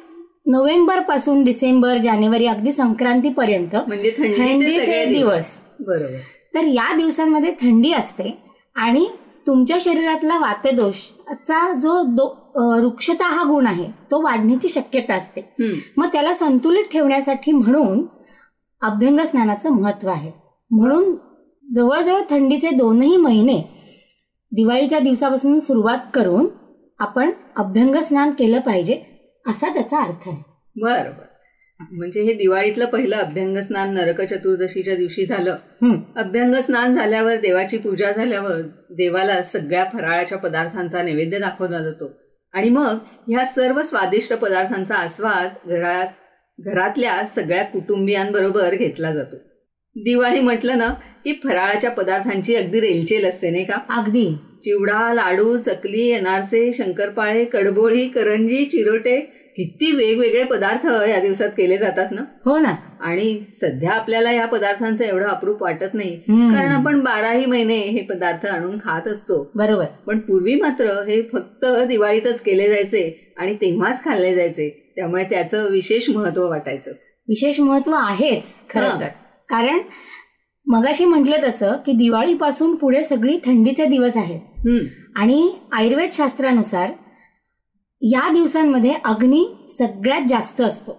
नोव्हेंबरपासून 0.46 1.44
डिसेंबर 1.44 1.98
जानेवारी 1.98 2.46
अगदी 2.46 2.72
संक्रांतीपर्यंत 2.72 3.76
म्हणजे 3.76 4.10
थंडीचे 4.18 5.04
दिवस. 5.04 5.52
बरोबर. 5.80 6.18
तर 6.54 6.64
या 6.64 6.94
दिवसांमध्ये 6.96 7.52
थंडी 7.62 7.92
असते 7.92 8.38
आणि 8.76 9.06
तुमच्या 9.46 9.76
शरीरातला 9.80 10.38
वातदोषचा 10.38 11.72
जो 11.72 12.02
दो 12.02 12.26
अ, 12.54 12.80
रुक्षता 12.80 13.26
हा 13.26 13.42
गुण 13.42 13.66
आहे. 13.66 13.84
तो 14.10 14.22
वाढण्याची 14.22 14.68
शक्यता 14.68 15.14
असते. 15.14 15.54
मग 15.96 16.08
त्याला 16.12 16.32
संतुलित 16.32 16.84
ठेवण्यासाठी 16.92 17.52
म्हणून 17.52 18.06
अभ्यंग 18.80 19.20
स्नानाचं 19.20 19.70
महत्त्व 19.70 20.08
आहे. 20.08 20.32
म्हणून 20.70 21.16
जवळजवळ 21.74 22.20
थंडीचे 22.30 22.70
दोनही 22.70 23.16
महिने 23.16 23.80
दिवाळीच्या 24.52 24.98
दिवसापासून 24.98 25.58
सुरुवात 25.58 25.98
करून 26.14 26.46
आपण 26.98 27.30
अभ्यंग 27.56 27.96
स्नान 27.96 28.30
केलं 28.30 28.60
पाहिजे 28.60 29.02
असा 29.46 29.74
त्याचा 29.74 30.00
अर्थ 30.02 30.28
आहे. 30.28 30.42
बरं 30.76 31.10
बरं. 31.10 31.26
म्हणजे 31.92 32.22
हे 32.22 32.32
दिवाळीतलं 32.34 32.84
पहिलं 32.84 33.16
अभ्यंग 33.16 33.56
स्नान 33.56 33.94
नरक 33.94 34.20
चतुर्दशीच्या 34.20 34.96
दिवशी 34.96 35.26
झालं. 35.26 35.56
अभ्यंग 36.16 36.54
स्नान 36.54 36.94
झाल्यावर 36.94 37.36
देवाची 37.36 37.78
पूजा 37.78 38.12
झाल्यावर 38.12 38.60
देवाला 38.90 39.42
सगळ्या 39.42 39.84
फराळाच्या 39.92 40.38
पदार्थांचा 40.38 41.02
नैवेद्य 41.02 41.38
दाखवला 41.38 41.82
जातो. 41.82 42.19
आणि 42.52 42.70
मग 42.70 42.98
ह्या 43.28 43.44
सर्व 43.44 43.82
स्वादिष्ट 43.82 44.32
पदार्थांचा 44.32 44.94
आस्वाद 44.94 45.68
घरात 45.68 46.06
घरातल्या 46.58 47.26
सगळ्या 47.34 47.64
कुटुंबियांबरोबर 47.64 48.74
घेतला 48.74 49.14
जातो. 49.14 49.36
दिवाळी 49.96 50.40
म्हटलं 50.40 50.78
ना 50.78 50.88
की 51.24 51.40
फराळाच्या 51.44 51.90
पदार्थांची 51.90 52.54
अगदी 52.54 52.80
रेलचेल 52.80 53.28
असते 53.28 53.50
नाही 53.50 53.64
का? 53.64 53.74
अगदी. 53.88 54.34
चिवडा 54.64 55.14
लाडू 55.14 55.58
चकली 55.58 56.12
अनारसे 56.12 56.72
शंकरपाळे 56.72 57.44
कडबोळी 57.44 58.08
करंजी 58.08 58.64
चिरोटे 58.64 59.39
किती 59.60 59.92
वेगवेगळे 59.92 60.44
पदार्थ 60.44 60.86
या 61.08 61.20
दिवसात 61.20 61.48
केले 61.48 61.78
जातात 61.78 62.08
ना? 62.10 62.20
हो 62.20 62.58
ना. 62.58 62.74
आणि 63.00 63.44
सध्या 63.54 63.90
आपल्याला 63.90 64.32
या 64.32 64.46
पदार्थांचं 64.46 65.04
एवढं 65.04 65.26
अप्रूप 65.26 65.62
वाटत 65.62 65.94
नाही. 65.94 66.16
कारण 66.54 66.72
आपण 66.72 67.00
बाराही 67.00 67.46
महिने 67.46 67.78
हे 67.78 68.02
पदार्थ 68.02 68.46
आणून 68.46 68.78
खात 68.78 69.08
असतो. 69.08 69.50
बरोबर. 69.54 69.84
पण 69.84 70.18
पूर्वी 70.18 70.54
मात्र 70.54 70.84
हे 70.84 71.22
फक्त 71.32 71.64
दिवाळीतच 71.88 72.40
केले 72.40 72.68
जायचे 72.68 73.34
आणि 73.36 73.54
तेव्हाच 73.54 74.04
खाल्ले 74.04 74.34
जायचे. 74.34 74.92
त्यामुळे 74.96 75.24
त्याचं 75.24 75.70
विशेष 75.70 76.10
महत्त्व 76.10 76.48
वाटायचं. 76.48 76.90
विशेष 77.28 77.60
महत्त्व 77.60 77.92
आहेच. 77.92 78.44
खरं 78.70 79.00
तर. 79.00 79.06
कारण 79.48 79.78
मगाशी 80.66 81.04
म्हटलं 81.04 81.36
तसं 81.44 81.72
की 81.86 81.92
दिवाळीपासून 81.92 82.74
पुढे 82.74 83.02
सगळी 83.02 83.38
थंडीचे 83.46 83.84
दिवस 83.84 84.16
आहेत. 84.16 84.40
आणि 85.16 85.52
आयुर्वेद 85.72 86.08
शास्त्रानुसार 86.12 86.92
या 88.02 88.32
दिवसांमध्ये 88.32 88.94
अग्नी 89.04 89.46
सगळ्यात 89.70 90.20
जास्त 90.28 90.60
असतो. 90.60 90.96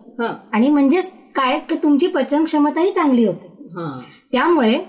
आणि 0.52 0.70
म्हणजेच 0.70 1.12
काय? 1.36 1.60
की 1.60 1.76
तुमची 1.76 2.08
पचन 2.08 2.44
क्षमताही 2.44 2.92
चांगली 2.92 3.26
होते. 3.26 3.48
हा. 3.72 4.00
त्यामुळे 4.32 4.80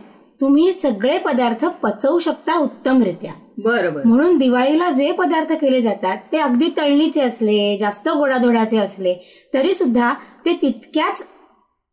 तुम्ही 0.41 0.73
सगळे 0.73 1.19
पदार्थ 1.19 1.65
पचवू 1.83 2.19
शकता 2.19 2.59
उत्तमरित्या. 2.59 3.33
बरं 3.59 3.95
बरं 3.95 4.09
म्हणून 4.09 4.37
दिवाळीला 4.39 4.91
जे 4.91 5.13
पदार्थ 5.13 5.53
केले 5.53 5.81
जातात 5.81 6.17
ते 6.33 6.39
अगदी 6.39 6.69
तळणीचे 6.77 7.21
असले 7.21 7.77
जास्त 7.81 8.09
गोडाधोडाचे 8.09 8.77
असले 8.77 9.15
तरी 9.55 9.75
सुद्धा 9.75 10.15
ते 10.47 10.59
तितक्याच 10.63 11.27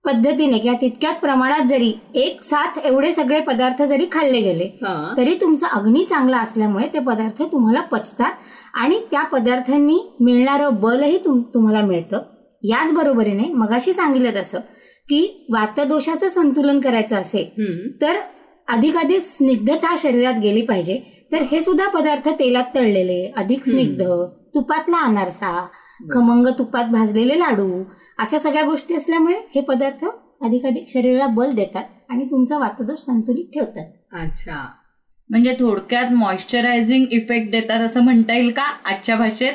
पद्धतीने 0.06 0.58
किंवा 0.58 0.78
तितक्याच 0.82 1.20
प्रमाणात 1.20 1.68
जरी 1.68 1.92
एक 2.16 2.42
साथ 2.44 2.78
एवढे 2.86 3.12
सगळे 3.12 3.40
पदार्थ 3.40 3.82
जरी 3.84 4.06
खाल्ले 4.12 4.40
गेले 4.42 4.68
तरी 5.18 5.34
तुमचा 5.42 5.68
अग्नी 5.68 6.04
चांगला 6.06 6.38
असल्यामुळे 6.38 6.88
ते 6.94 7.00
पदार्थ 7.00 7.42
तुम्हाला 7.42 7.82
पचतात 7.82 8.34
आणि 8.74 9.00
त्या 9.12 9.24
पदार्थांनी 9.24 10.00
मिळणारं 10.22 10.80
बलही 10.82 11.18
तुम 11.18 11.42
तुम्हाला 11.54 11.82
मिळतं. 11.82 12.22
याच 12.64 12.94
बरोबरीने 12.94 13.48
मगाशी 13.54 13.94
सांगितलं 13.94 14.36
तसं 14.36 14.60
की 15.10 15.22
वातदोषाचं 15.52 16.28
संतुलन 16.28 16.80
करायचं 16.80 17.16
असेल 17.16 17.92
तर 18.02 18.20
अधिकाधिक 18.68 19.22
स्निग्धता 19.22 19.96
शरीरात 19.98 20.40
गेली 20.44 20.62
पाहिजे. 20.62 21.00
तर 21.32 21.42
हे 21.42 21.62
सुद्धा 21.62 21.88
पदार्थ 21.90 22.28
तेलात 22.30 22.76
तळलेले 22.76 23.24
अधिक 23.38 23.66
स्निग्ध 23.66 24.02
तुपातला 24.56 24.98
अनारसा 24.98 25.52
खमंग 26.00 26.48
तुपात 26.60 26.86
भाजलेले 26.86 27.40
लाडू. 27.40 27.84
अशा 28.20 28.38
सगळ्या 28.40 28.64
गोष्टी 28.64 28.96
असल्यामुळे 28.96 29.36
हे 29.56 29.62
पदार्थ 29.62 30.06
अधिकाधिक 30.42 30.90
शरीराला 30.90 31.28
बल 31.28 31.52
देतात 31.52 31.84
आणि 32.10 32.26
तुमचा 32.26 32.58
वातदोष 32.58 33.00
संतुलित 33.00 33.46
ठेवतात. 33.54 33.86
अच्छा. 34.22 34.66
म्हणजे 35.30 35.56
थोडक्यात 35.60 36.12
मॉइश्चरायझिंग 36.12 37.06
इफेक्ट 37.12 37.52
देतात 37.52 37.80
असं 37.80 38.04
म्हणता 38.04 38.34
येईल 38.34 38.52
का 38.52 38.64
आजच्या 38.86 39.16
भाषेत? 39.16 39.54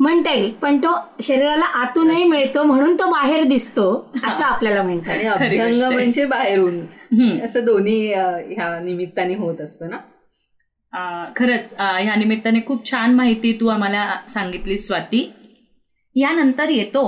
म्हणता 0.00 0.32
येईल 0.32 0.52
पण 0.52 0.76
तो 0.76 0.94
शरीराला 1.22 1.64
आतूनही 1.64 2.24
मिळतो 2.24 2.62
म्हणून 2.62 2.94
तो 2.94 3.06
बाहेर 3.10 3.44
दिसतो 3.44 4.10
असं 4.24 4.44
आपल्याला 4.44 4.82
म्हणता 4.82 5.10
आणि 5.12 5.24
येईल 5.24 5.32
खरी 5.38 5.46
अभ्यंग 5.46 5.68
गोष्ट 5.68 5.82
आहे. 5.84 5.94
म्हणजे 5.94 6.24
बाहेरून. 6.24 7.40
असं 7.44 7.64
दोन्ही 7.64 8.12
अं, 8.12 8.36
ह्या 8.48 8.78
निमित्ताने 8.80 9.34
होत 9.34 9.60
असतं 9.60 9.90
ना? 9.90 9.96
खरंच 11.36 11.74
ह्या 11.78 12.14
निमित्ताने 12.14 12.60
खूप 12.66 12.90
छान 12.90 13.14
माहिती 13.14 13.52
तू 13.60 13.66
आम्हाला 13.66 14.16
सांगितली 14.28 14.78
स्वाती. 14.78 15.32
यानंतर 16.16 16.68
येतो 16.68 17.04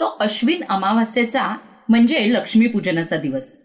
तो 0.00 0.06
अश्विन 0.20 0.62
अमावास्येचा 0.68 1.46
म्हणजे 1.88 2.26
लक्ष्मीपूजनाचा 2.32 3.16
दिवस. 3.16 3.56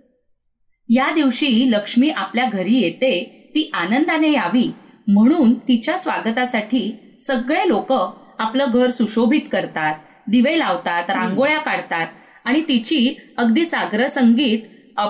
या 0.89 1.09
दिवशी 1.11 1.69
लक्ष्मी 1.71 2.09
आपल्या 2.09 2.45
घरी 2.45 2.75
येते 2.75 3.11
ती 3.55 3.69
आनंदाने 3.73 4.31
यावी 4.31 4.71
म्हणून 5.07 5.53
तिच्या 5.67 5.97
स्वागतासाठी 5.97 6.91
सगळे 7.19 7.67
लोक 7.67 7.91
आपलं 7.91 8.71
घर 8.73 8.89
सुशोभित 8.89 9.41
करतात 9.51 9.95
दिवे 10.27 10.57
लावतात 10.59 11.09
रांगोळ्या 11.09 11.57
काढतात 11.59 12.07
आणि 12.45 12.61
तिची 12.67 13.15
अगदी 13.37 13.65
सागर 13.65 14.07
संगीत 14.07 14.59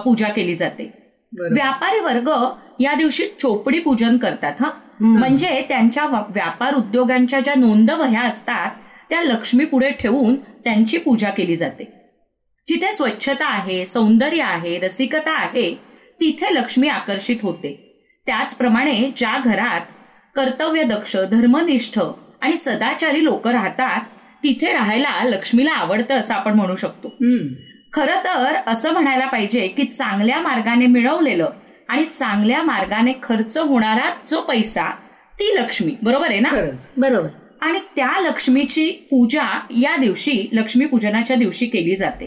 पूजा 0.06 0.28
केली 0.28 0.54
जाते. 0.56 0.84
व्यापारी 1.34 2.00
वर्ग 2.00 2.30
या 2.80 2.94
दिवशी 2.94 3.26
चोपडी 3.40 3.80
पूजन 3.80 4.18
करतात 4.18 4.62
हा. 4.62 4.70
म्हणजे 5.00 5.62
त्यांच्या 5.70 6.06
व्यापार 6.06 6.76
उद्योगांच्या 6.76 7.40
ज्या 7.40 7.54
नोंदवह्या 7.56 8.22
असतात 8.22 8.72
त्या 9.12 9.24
लक्ष्मी 9.24 9.66
पुढे 9.66 9.92
ठेवून 9.92 10.36
त्यांची 10.36 10.98
पूजा 10.98 11.30
केली 11.30 11.56
जाते. 11.56 11.84
जिथे 12.68 12.92
स्वच्छता 12.94 13.46
आहे 13.46 13.86
सौंदर्य 13.86 14.42
आहे 14.42 14.80
रसिकता 14.80 15.38
आहे 15.38 15.76
तिथे 16.20 16.54
लक्ष्मी 16.56 16.88
आकर्षित 16.88 17.36
होते. 17.42 17.88
त्याचप्रमाणे 18.26 19.12
ज्या 19.16 19.38
घरात 19.46 19.82
कर्तव्यदक्ष 20.36 21.18
धर्मनिष्ठ 21.18 22.00
आणि 22.42 22.58
सदाचारी 22.58 23.24
लोक 23.24 23.48
राहतात 23.48 24.02
तिथे 24.44 24.74
राहायला 24.74 25.24
लक्ष्मीला 25.24 25.72
आवडतं 25.72 26.16
असं 26.16 26.34
आपण 26.34 26.54
म्हणू 26.54 26.76
शकतो. 26.76 27.08
खरं 27.94 28.16
तर 28.16 28.56
असं 28.68 28.92
म्हणायला 28.92 29.26
पाहिजे 29.26 29.68
की 29.68 29.84
चांगल्या 29.84 30.42
मार्गाने 30.42 30.86
मिळवलेलं 30.86 31.50
आणि 31.90 32.06
चांगल्या 32.06 32.64
मार्गाने 32.64 33.14
खर्च 33.24 33.58
होणारा 33.58 34.10
जो 34.30 34.42
पैसा 34.42 34.90
ती 35.34 35.56
लक्ष्मी. 35.56 35.96
बरोबर 36.04 36.30
आहे 36.30 36.40
ना? 36.40 36.50
बरोबर. 36.98 37.28
आणि 37.62 37.80
त्या 37.96 38.12
लक्ष्मीची 38.22 38.92
पूजा 39.12 39.68
या 39.82 39.96
दिवशी 39.98 40.50
लक्ष्मी 40.54 40.86
पूजनाच्या 40.86 41.36
दिवशी 41.36 41.66
केली 41.66 41.96
जाते. 41.96 42.26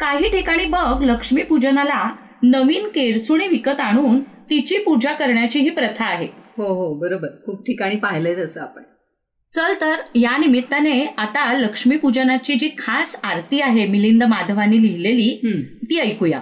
काही 0.00 0.28
ठिकाणी 0.28 0.64
बघ 0.64 1.02
लक्ष्मी 1.02 1.42
पूजनाला 1.42 2.10
नवीन 2.42 2.86
केरसुणी 2.86 3.48
विकत 3.48 3.80
आणून 3.80 4.20
तिची 4.20 4.78
पूजा 4.78 5.12
करण्याची 5.12 5.58
ही 5.58 5.70
प्रथा 5.70 6.04
आहे. 6.04 6.28
हो 6.58 6.72
हो 6.74 6.94
बरोबर. 6.94 7.28
खूप 7.46 7.62
ठिकाणी 7.62 7.96
पाहिलंय 7.96 8.34
तसं 8.44 8.60
आपण. 8.60 8.82
चल 9.50 9.74
तर 9.80 9.94
या 10.14 10.36
निमित्ताने 10.36 11.04
आता 11.18 11.52
लक्ष्मी 11.52 11.96
पूजनाची 11.96 12.54
जी 12.54 12.68
खास 12.78 13.20
आरती 13.24 13.60
आहे 13.60 13.86
मिलिंद 13.86 14.22
माधवानी 14.22 14.82
लिहिलेली 14.82 15.40
ती 15.84 15.98
ऐकूया. 15.98 16.40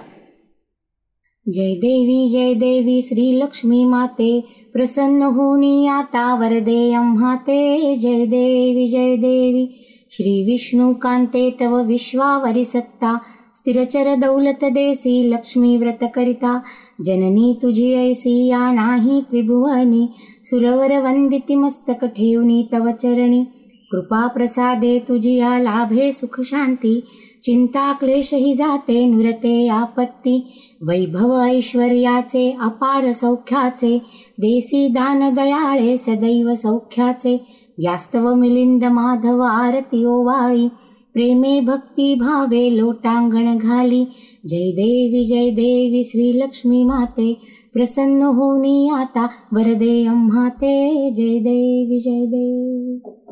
जय 1.49 1.75
देवी 1.75 2.29
जय 2.29 2.53
देवी 2.53 3.01
श्री 3.01 3.31
लक्ष्मी 3.31 3.85
माते. 3.85 4.43
प्रसन्न 4.73 5.21
होनी 5.21 5.87
आता 5.87 6.35
वरदे 6.35 6.93
अम्हाते 6.93 7.95
जय 7.95 8.25
देवी 8.25 8.87
जय 8.87 9.17
देवी. 9.17 9.75
श्री 10.11 10.51
विष्णू 10.51 10.93
कांते 10.93 11.51
तव 11.59 11.81
विश्वावरी 11.81 12.63
सत्ता. 12.63 13.19
स्थिरचर 13.53 14.15
दौलत 14.15 14.59
देसी 14.63 15.29
लक्ष्मी 15.29 15.77
व्रत 15.77 16.11
करिता 16.15 16.63
जननी 17.05 17.59
तुझी 17.61 17.93
ऐसी 17.93 18.47
या 18.47 18.71
नाही 18.71 19.21
त्रिभुवनी. 19.21 20.09
सुरवर 20.43 21.01
वंदिती 21.01 21.55
मस्तक 21.55 22.05
ठेवनी 22.05 22.69
तव 22.71 22.91
चरणी. 22.91 23.45
कृपा 23.91 24.27
प्रसादे 24.27 24.99
तुझिया 24.99 25.59
लाभे 25.59 26.11
सुख 26.11 26.41
शांती. 26.41 27.03
चिंता 27.45 27.93
क्लेशही 27.93 28.53
जाते 28.53 29.05
नुरते 29.05 29.67
आपत्ती. 29.67 30.47
वैभव 30.81 31.41
ऐश्वर्याचे 31.41 32.57
अपार 32.61 33.11
सौख्याचे. 33.11 33.97
देसी 34.39 34.87
दान 34.87 35.35
दयाळे 35.35 35.97
सदैव 35.97 36.53
सौख्याचे. 36.53 37.43
यास्तव 37.79 38.35
मिलिंद 38.35 38.83
माधव 38.83 39.39
आरती 39.41 40.05
ओवाळी. 40.05 40.67
प्रेमे 41.13 41.59
भक्ती 41.59 42.15
भावे 42.15 42.77
लोटांगण 42.77 43.57
घाली. 43.57 44.05
जय 44.47 44.71
देवी 44.71 45.23
जय 45.23 45.49
देवी 45.49 46.03
श्री 46.03 46.39
लक्ष्मी 46.39 46.83
माते. 46.83 47.37
प्रसन्न 47.73 48.21
होनी 48.21 48.89
आता. 48.89 49.27
वरदे 49.53 50.05
अम्हाते 50.05 51.09
जय 51.15 51.39
देवी 51.39 51.97
जय 51.97 52.25
देवी. 52.25 53.24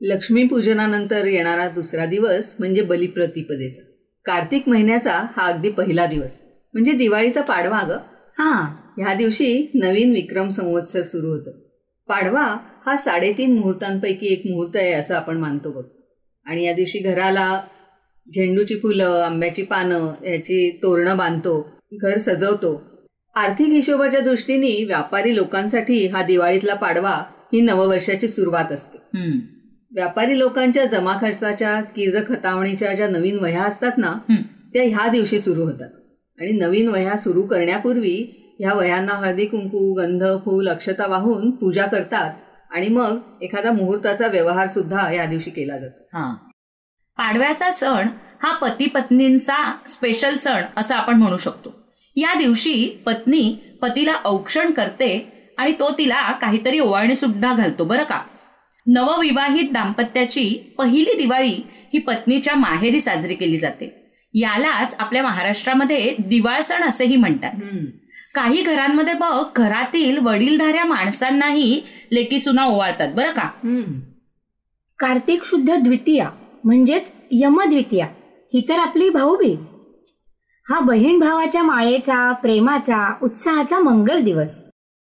लक्ष्मीपूजनानंतर 0.00 1.24
येणारा 1.24 1.68
दुसरा 1.68 2.06
दिवस 2.06 2.56
म्हणजे 2.58 2.82
बलिप्रतिपदेचा. 2.82 3.82
कार्तिक 4.24 4.68
महिन्याचा 4.68 5.26
हा 5.36 5.46
अगदी 5.46 5.70
पहिला 5.70 6.06
दिवस. 6.06 6.44
म्हणजे 6.74 6.92
दिवाळीचा 6.92 7.40
पाडवा 7.40 7.80
ग 7.82 7.90
हा. 8.38 8.76
ह्या 8.98 9.14
दिवशी 9.14 9.70
नवीन 9.74 10.12
विक्रम 10.12 10.48
संवत्सर 10.48 11.02
सुरू 11.02 11.26
होतं. 11.26 11.50
पाडवा 12.08 12.56
हा 12.86 12.96
साडेतीन 12.96 13.58
मुहूर्तांपैकी 13.58 14.26
एक 14.26 14.42
मुहूर्त 14.46 14.76
आहे 14.76 14.92
असं 14.92 15.14
आपण 15.14 15.36
मानतो 15.38 15.72
बघ. 15.72 15.84
आणि 16.44 16.64
या 16.64 16.72
दिवशी 16.72 16.98
घराला 16.98 17.62
झेंडूची 18.28 18.74
फुलं 18.74 19.22
आंब्याची 19.26 19.62
पानं 19.62 20.14
याची 20.24 20.70
तोरणं 20.82 21.16
बांधतो 21.16 21.68
घर 21.92 22.18
सजवतो. 22.18 22.82
आर्थिक 23.34 23.66
हिशोबाच्या 23.66 24.20
दृष्टीने 24.20 24.84
व्यापारी 24.84 25.36
लोकांसाठी 25.36 26.06
हा 26.06 26.22
दिवाळीतला 26.22 26.74
पाडवा 26.74 27.22
ही 27.52 27.60
नववर्षाची 27.60 28.28
सुरुवात 28.28 28.72
असते. 28.72 28.98
व्यापारी 29.94 30.38
लोकांच्या 30.38 30.84
जमा 30.84 31.16
खर्चाच्या 31.20 31.80
कीर्द 31.80 32.28
खतावणीच्या 32.28 32.94
ज्या 32.94 33.08
नवीन 33.08 33.38
वह्या 33.38 33.62
असतात 33.62 33.92
ना. 33.98 34.12
त्या 34.72 34.82
ह्या 34.82 35.08
दिवशी 35.08 35.40
सुरू 35.40 35.62
होतात. 35.62 35.90
आणि 36.40 36.50
नवीन 36.50 36.88
वह्या 36.88 37.16
सुरू 37.16 37.42
करण्यापूर्वी 37.42 38.40
ह्या 38.58 38.72
वह्यांना 38.72 39.12
हळदी 39.12 39.46
कुंकू 39.46 39.92
गंध 39.92 40.22
फूल 40.44 40.68
अक्षता 40.68 41.06
वाहून 41.06 41.50
पूजा 41.50 41.86
करतात 41.86 42.34
आणि 42.70 42.88
मग 42.88 43.18
एखादा 43.42 43.72
मुहूर्ताचा 43.72 44.26
व्यवहार 44.26 44.66
सुद्धा 44.66 45.12
या 45.12 45.26
दिवशी 45.26 45.50
केला 45.50 45.78
जातो. 45.78 46.18
हा. 46.18 46.34
पाडव्याचा 47.18 47.70
सण 47.70 48.08
हा 48.42 48.52
पती 48.52 48.86
पत्नींचा 48.86 49.72
स्पेशल 49.88 50.36
सण 50.36 50.62
असं 50.76 50.94
आपण 50.94 51.14
म्हणू 51.14 51.36
शकतो. 51.36 51.74
या 52.16 52.34
दिवशी 52.38 53.02
पत्नी 53.06 53.56
पतीला 53.82 54.14
औक्षण 54.24 54.70
करते 54.70 55.32
आणि 55.58 55.72
तो 55.72 55.90
तिला 55.98 56.32
काहीतरी 56.32 56.78
ओवाळणी 56.78 57.14
सुद्धा 57.14 57.54
घालतो 57.54 57.84
बरं 57.84 58.02
का? 58.02 58.20
नवविवाहित 58.86 59.70
दाम्पत्याची 59.72 60.74
पहिली 60.78 61.16
दिवाळी 61.16 61.54
ही 61.94 61.98
पत्नीच्या 61.98 62.54
माहेरी 62.54 63.00
साजरी 63.00 63.34
केली 63.34 63.58
जाते. 63.58 64.12
यालाच 64.34 64.96
आपल्या 64.98 65.22
महाराष्ट्रामध्ये 65.22 66.14
दिवाळ 66.18 66.60
सण 66.60 66.82
असेही 66.82 67.16
म्हणतात. 67.16 67.52
काही 68.34 68.62
घरांमध्ये 68.62 69.14
बघ 69.14 69.44
घरातील 69.56 70.18
वडीलधाऱ्या 70.18 70.84
माणसांनाही 70.84 71.82
लेकी 72.12 72.38
सुना 72.38 72.64
ओवाळतात. 72.66 73.08
बरं 73.14 73.30
का? 73.30 73.48
कार्तिक 74.98 75.44
शुद्ध 75.44 75.74
द्वितीया 75.74 76.30
म्हणजेच 76.64 77.12
यमद्वितीया 77.30 78.06
ही 78.54 78.66
तर 78.68 78.78
आपली 78.78 79.08
भाऊबीज. 79.10 79.68
हा 80.70 80.80
बहीण 80.80 81.18
भावाच्या 81.18 81.62
मायेचा 81.62 82.32
प्रेमाचा 82.32 83.14
उत्साहाचा 83.22 83.78
मंगल 83.78 84.20
दिवस. 84.20 84.64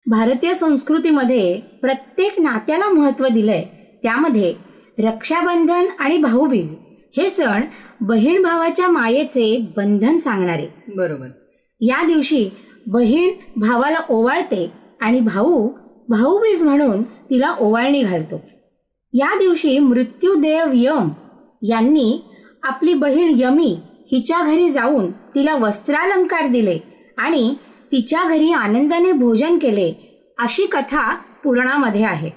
भारतीय 0.05 0.53
संस्कृतीमध्ये 0.53 1.59
प्रत्येक 1.81 2.39
नात्याला 2.39 2.89
महत्त्व 2.89 3.27
दिलंय. 3.27 3.63
त्यामध्ये 4.03 4.53
रक्षाबंधन 4.99 5.85
आणि 5.99 6.17
भाऊबीज 6.17 6.75
हे 7.17 7.29
सण 7.29 7.61
बहीण 8.01 8.41
भावाच्या 8.43 8.87
मायेचे 8.87 9.67
बंधन 9.77 10.17
सांगणारे. 10.17 10.67
बरोबर. 10.95 11.27
या 11.81 12.05
दिवशी 12.05 12.49
बहीण 12.87 13.31
भावाला 13.55 13.97
ओवाळते 14.09 14.71
आणि 15.01 15.19
भाऊ 15.19 15.69
भाऊबीज 16.09 16.63
म्हणून 16.63 17.03
तिला 17.03 17.55
ओवाळणी 17.59 18.01
घालतो. 18.01 18.41
या 19.13 19.37
दिवशी 19.39 19.79
मृत्यूदेव 19.79 20.71
यम 20.73 21.09
यांनी 21.61 22.21
आपली 22.63 22.93
बहीण 22.93 23.33
यमी 23.37 23.77
हिच्या 24.11 24.43
घरी 24.43 24.69
जाऊन 24.69 25.11
तिला 25.11 25.55
वस्त्रालंकार 25.55 26.47
दिले 26.47 26.79
आणि 27.17 27.53
तिच्या 27.93 28.23
घरी 28.29 28.51
आनंदाने 28.51 29.11
भोजन 29.11 29.57
केले 29.57 29.93
अशी 30.39 30.65
कथा 30.65 31.15
पुराणामध्ये 31.15 32.03
आहे. 32.03 32.29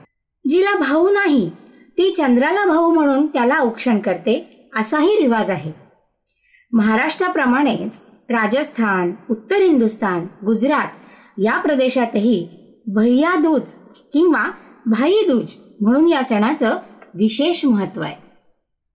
जिला 0.48 0.74
भाऊ 0.74 1.08
नाही 1.10 1.50
ती 1.98 2.10
चंद्राला 2.10 2.64
भाऊ 2.66 2.90
म्हणून 2.90 3.26
त्याला 3.26 3.58
औक्षण 3.58 3.98
करते 3.98 4.68
असाही 4.76 5.16
रिवाज 5.22 5.50
आहे. 5.50 5.72
महाराष्ट्राप्रमाणेच 6.72 8.02
राजस्थान 8.28 9.12
उत्तर 9.30 9.56
हिंदुस्थान 9.56 10.26
गुजरात 10.44 10.88
या 11.38 11.58
प्रदेशातही 11.58 12.48
भैया 12.86 13.34
दूज 13.34 13.68
किंवा 14.12 14.50
भाई 14.86 15.14
दूज 15.28 15.52
म्हणून 15.80 16.08
या 16.08 16.24
सणाचं 16.24 16.76
विशेष 17.14 17.64
महत्त्व 17.64 18.02
आहे. 18.02 18.14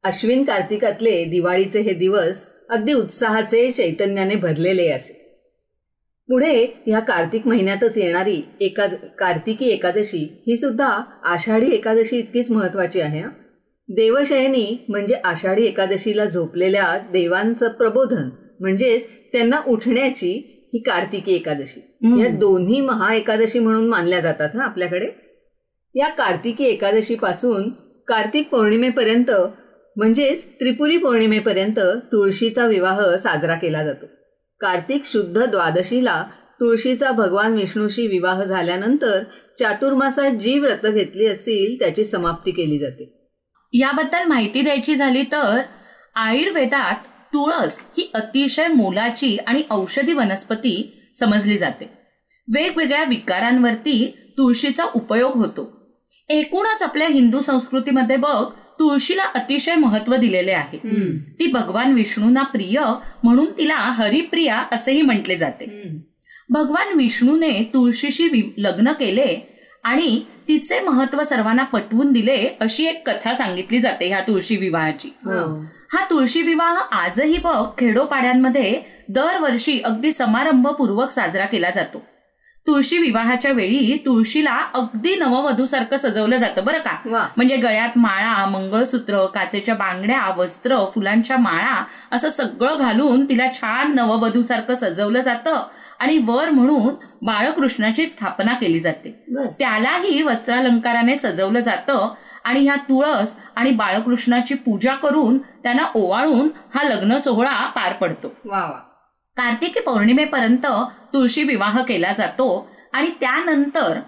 अश्विन 0.04 0.44
कार्तिकातले 0.44 1.24
दिवाळीचे 1.26 1.82
हे 1.82 1.94
दिवस 1.94 2.52
अगदी 2.70 2.94
उत्साहाचे 2.94 3.72
चैतन्याने 3.72 4.36
भरलेले 4.36 4.88
असे. 4.88 5.21
पुढे 6.32 6.66
ह्या 6.88 7.00
कार्तिक 7.00 7.48
महिन्यातच 7.48 7.98
येणारी 7.98 8.42
एका 8.62 8.86
कार्तिकी 9.20 9.66
एकादशी 9.66 10.44
ही 10.48 10.58
सुद्धा 10.58 10.88
आषाढी 11.24 11.72
एकादशी 11.72 12.18
इतकीच 12.18 12.52
महत्वाची 12.52 13.02
आहे 13.02 13.22
हं. 13.22 13.30
देवशयनी 13.90 14.86
म्हणजे 14.90 15.16
आषाढी 15.16 15.66
एकादशीला 15.66 16.26
झोपलेल्या 16.26 16.98
देवांचं 17.12 17.68
प्रबोधन 17.68 18.30
म्हणजेच 18.60 19.08
त्यांना 19.34 19.58
उठण्याची 19.68 20.32
ही 20.74 20.80
कार्तिकी 20.80 21.34
एकादशी. 21.34 21.80
या 22.22 22.28
दोन्ही 22.28 22.82
महा 22.82 23.14
एकादशी 23.14 23.60
म्हणून 23.60 23.88
मानल्या 23.88 24.20
जातात 24.20 24.50
ना 24.54 24.64
आपल्याकडे 24.64 25.08
या 25.96 26.08
कार्तिकी 26.08 26.64
एकादशी 26.64 27.16
पासून 27.16 27.70
कार्तिक 28.08 28.50
पौर्णिमेपर्यंत 28.50 29.32
म्हणजेच 29.98 30.46
त्रिपुरी 30.46 30.98
पौर्णिमेपर्यंत 30.98 31.80
तुळशीचा 32.12 32.66
विवाह 32.66 33.16
साजरा 33.16 33.56
केला 33.56 33.84
जातो 33.84 34.06
कार्तिक 34.62 35.06
शुद्ध 35.06 35.46
द्वादशीला 35.46 36.24
तुळशीचा 36.60 37.12
भगवान 37.12 37.54
विष्णूशी 37.54 38.08
विवाह 38.08 38.44
झाल्यानंतर 38.44 39.24
चातुर्मासात 39.60 40.32
जी 40.32 40.60
व्रत 40.60 40.86
घेतली 40.86 41.26
असतील 41.26 41.80
त्याची 41.80 42.04
समाप्ती 42.04 42.52
केली 42.52 42.80
जाते. 42.80 43.30
याबद्दल 43.74 44.24
माहिती 44.28 44.62
द्यायची 44.62 44.96
झाली 44.96 45.24
तर 45.24 45.62
आयुर्वेदात 46.16 46.96
तुळस 47.34 47.82
ही 47.98 48.12
अतिशय 48.14 48.68
मोलाची 48.68 49.38
आणि 49.48 49.64
औषधी 49.72 50.14
वनस्पती 50.14 51.04
समजली 51.16 51.58
जाते. 51.58 51.86
वेगवेगळ्या 52.54 53.04
विकारांवरती 53.04 54.18
तुळशीचा 54.38 54.86
उपयोग 54.96 55.36
होतो. 55.36 55.82
एकूणच 56.30 56.82
आपल्या 56.82 57.08
हिंदू 57.08 57.40
संस्कृतीमध्ये 57.40 58.16
बघ 58.16 58.46
तुळशीला 58.80 59.24
अतिशय 59.36 59.76
महत्त्व 59.76 60.16
दिलेले 60.16 60.52
आहे. 60.52 60.78
ती 61.40 61.48
भगवान 61.48 61.94
विष्णूंना 61.94 62.44
प्रिय 62.44 62.80
म्हणून 63.24 63.52
तिला 63.58 63.76
हरिप्रिया 63.76 64.64
असेही 64.72 65.02
म्हटले 65.02 65.36
जाते. 65.36 65.66
भगवान 66.50 66.98
विष्णूने 66.98 67.52
तुळशीशी 67.74 68.54
लग्न 68.58 68.92
केले 68.92 69.36
आणि 69.84 70.22
तिचे 70.48 70.80
महत्त्व 70.80 71.24
सर्वांना 71.24 71.64
पटवून 71.64 72.12
दिले 72.12 72.38
अशी 72.60 72.86
एक 72.86 73.10
कथा 73.10 73.34
सांगितली 73.34 73.80
जाते 73.80 74.08
ह्या 74.08 74.20
तुळशी 74.20 74.58
विवाहाची. 74.58 75.10
हा 75.94 76.06
तुळशी 76.10 76.42
विवाह 76.42 76.76
आजही 76.92 77.38
बघ 77.38 77.66
खेडोपाड्यांमध्ये 77.78 78.82
दरवर्षी 79.10 79.80
अगदी 79.80 80.12
समारंभपूर्वक 80.12 81.10
साजरा 81.10 81.46
केला 81.46 81.70
जातो. 81.70 82.04
तुळशी 82.68 82.98
विवाहाच्या 82.98 83.52
वेळी 83.52 83.98
तुळशीला 84.06 84.56
अगदी 84.74 85.16
नववधूसारखं 85.16 85.98
सजवलं 85.98 86.38
जातं 86.38 86.66
बरं 86.66 86.78
का? 86.78 86.92
म्हणजे 87.38 87.56
गळ्यात 87.56 87.98
माळा 87.98 88.46
मंगळसूत्र 88.46 89.26
काचेच्या 89.26 89.76
बांगड्या 89.76 90.34
वस्त्र 90.38 90.78
फुलांच्या 90.96 91.38
माळा 91.38 91.84
असं 92.12 92.30
सगळं 92.30 92.78
घालून 92.80 93.26
तिला 93.30 93.48
छान 93.54 93.96
नववधूसारखं 93.96 94.74
सजवलं 94.74 95.22
जातं 95.22 95.64
आणि 96.00 96.18
वर 96.18 96.50
म्हणून 96.50 96.94
बाळकृष्णाची 97.22 98.06
स्थापना 98.06 98.54
केली 98.54 98.80
जाते. 98.80 99.10
त्यालाही 99.60 100.22
वस्त्रालंकाराने 100.24 101.16
सजवलं 101.16 101.60
जातं 101.60 102.14
आणि 102.44 102.60
ह्या 102.60 102.76
तुळस 102.76 103.36
आणि 103.56 103.72
बाळकृष्णाची 103.72 104.54
पूजा 104.54 104.96
करून 104.96 105.38
त्यांना 105.38 105.84
ओवाळून 105.96 106.50
हा 106.76 106.84
लग्न 106.84 107.18
सोहळा 107.18 107.66
पार 107.66 107.94
पडतो. 107.94 108.34
वा 108.46 108.60
वा. 108.60 108.80
कार्तिकी 109.36 109.80
पौर्णिमेपर्यंत 109.80 110.66
तुळशी 111.14 111.44
विवाह 111.44 111.82
केला 111.84 112.14
जातो 112.14 112.70
आणि 112.94 113.08
त्यानंतर 113.20 114.00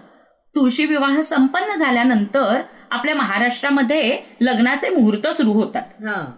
तुळशी 0.54 0.86
विवाह 0.86 1.20
संपन्न 1.20 1.74
झाल्यानंतर 1.74 2.60
आपल्या 2.90 3.14
महाराष्ट्रामध्ये 3.14 4.20
लग्नाचे 4.40 4.88
मुहूर्त 4.88 5.26
सुरू 5.26 5.52
होतात. 5.52 5.82
हा. 5.82 6.32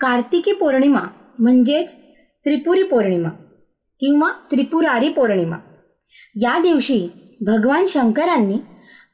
कार्तिकी 0.00 0.52
पौर्णिमा 0.52 1.00
म्हणजेच 1.38 1.96
त्रिपुरी 2.44 2.82
पौर्णिमा 2.82 3.28
किंवा 4.00 4.30
त्रिपुरारी 4.50 5.08
पौर्णिमा. 5.08 5.56
या 6.36 6.58
दिवशी 6.58 7.08
भगवान 7.40 7.84
शंकरांनी 7.88 8.56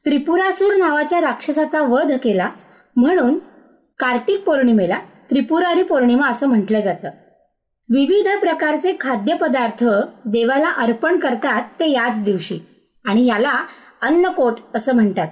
त्रिपुरासूर 0.05 0.75
नावाच्या 0.75 1.21
राक्षसाचा 1.21 1.81
वध 1.81 2.11
केला 2.23 2.49
म्हणून 2.95 3.39
कार्तिक 3.99 4.43
पौर्णिमेला 4.43 4.99
त्रिपुरारी 5.29 5.83
पौर्णिमा 5.83 6.27
असं 6.27 6.47
म्हटलं 6.47 6.79
जातं. 6.79 7.09
विविध 7.89 8.39
प्रकारचे 8.39 8.97
खाद्यपदार्थ 8.99 9.85
देवाला 10.25 10.69
अर्पण 10.69 11.19
करतात 11.19 11.61
ते 11.79 11.91
याच 11.91 12.23
दिवशी. 12.23 12.59
आणि 13.05 13.25
याला 13.25 13.65
अन्नकोट 14.01 14.55
असं 14.75 14.95
म्हणतात. 14.95 15.27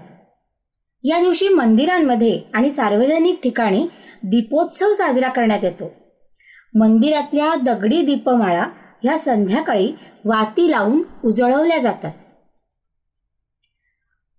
या 1.04 1.20
दिवशी 1.20 1.50
मंदिरांमध्ये 1.50 2.42
आणि 2.54 2.70
सार्वजनिक 2.70 3.40
ठिकाणी 3.44 3.88
दीपोत्सव 4.24 4.94
साजरा 4.94 5.30
करण्यात 5.30 5.64
येतो. 5.64 5.92
मंदिरातल्या 6.76 7.56
दगडी 7.56 8.02
दीपमाळा 8.02 8.66
ह्या 9.04 9.18
संध्याकाळी 9.18 9.94
वाती 10.26 10.72
लावून 10.72 11.04
उजळवल्या 11.26 11.78
जातात. 11.78 12.12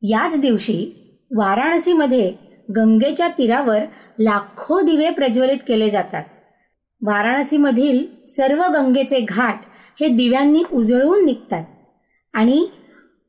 याच 0.03 0.41
दिवशी 0.41 1.09
वाराणसीमध्ये 1.37 2.33
गंगेच्या 2.77 3.29
तीरावर 3.29 3.79
लाखो 4.19 4.81
दिवे 4.81 5.11
प्रज्वलित 5.11 5.59
केले 5.69 5.91
जातात. 5.91 6.25
वाराणसीमधील 7.03 8.27
सर्व 8.27 8.63
गंगेचे 8.75 9.21
घाट 9.21 9.61
हे 10.01 10.09
दिव्यांनी 10.09 10.63
उजळून 10.73 11.25
निघतात. 11.25 11.65
आणि 12.33 12.67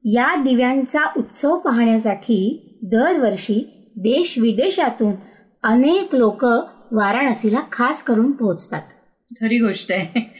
या 0.03 0.35
दिव्यांचा 0.35 1.01
उत्सव 1.17 1.57
पाहण्यासाठी 1.57 2.63
दरवर्षी 2.83 3.89
देश 3.95 4.37
विदेशातून 4.37 5.13
अनेक 5.63 6.15
लोक 6.15 6.43
वाराणसीला 6.91 7.59
खास 7.71 8.03
करून 8.03 8.31
पोहोचतात. 8.31 8.81
खरी 9.41 9.59
गोष्ट 9.59 9.91
आहे. 9.91 10.33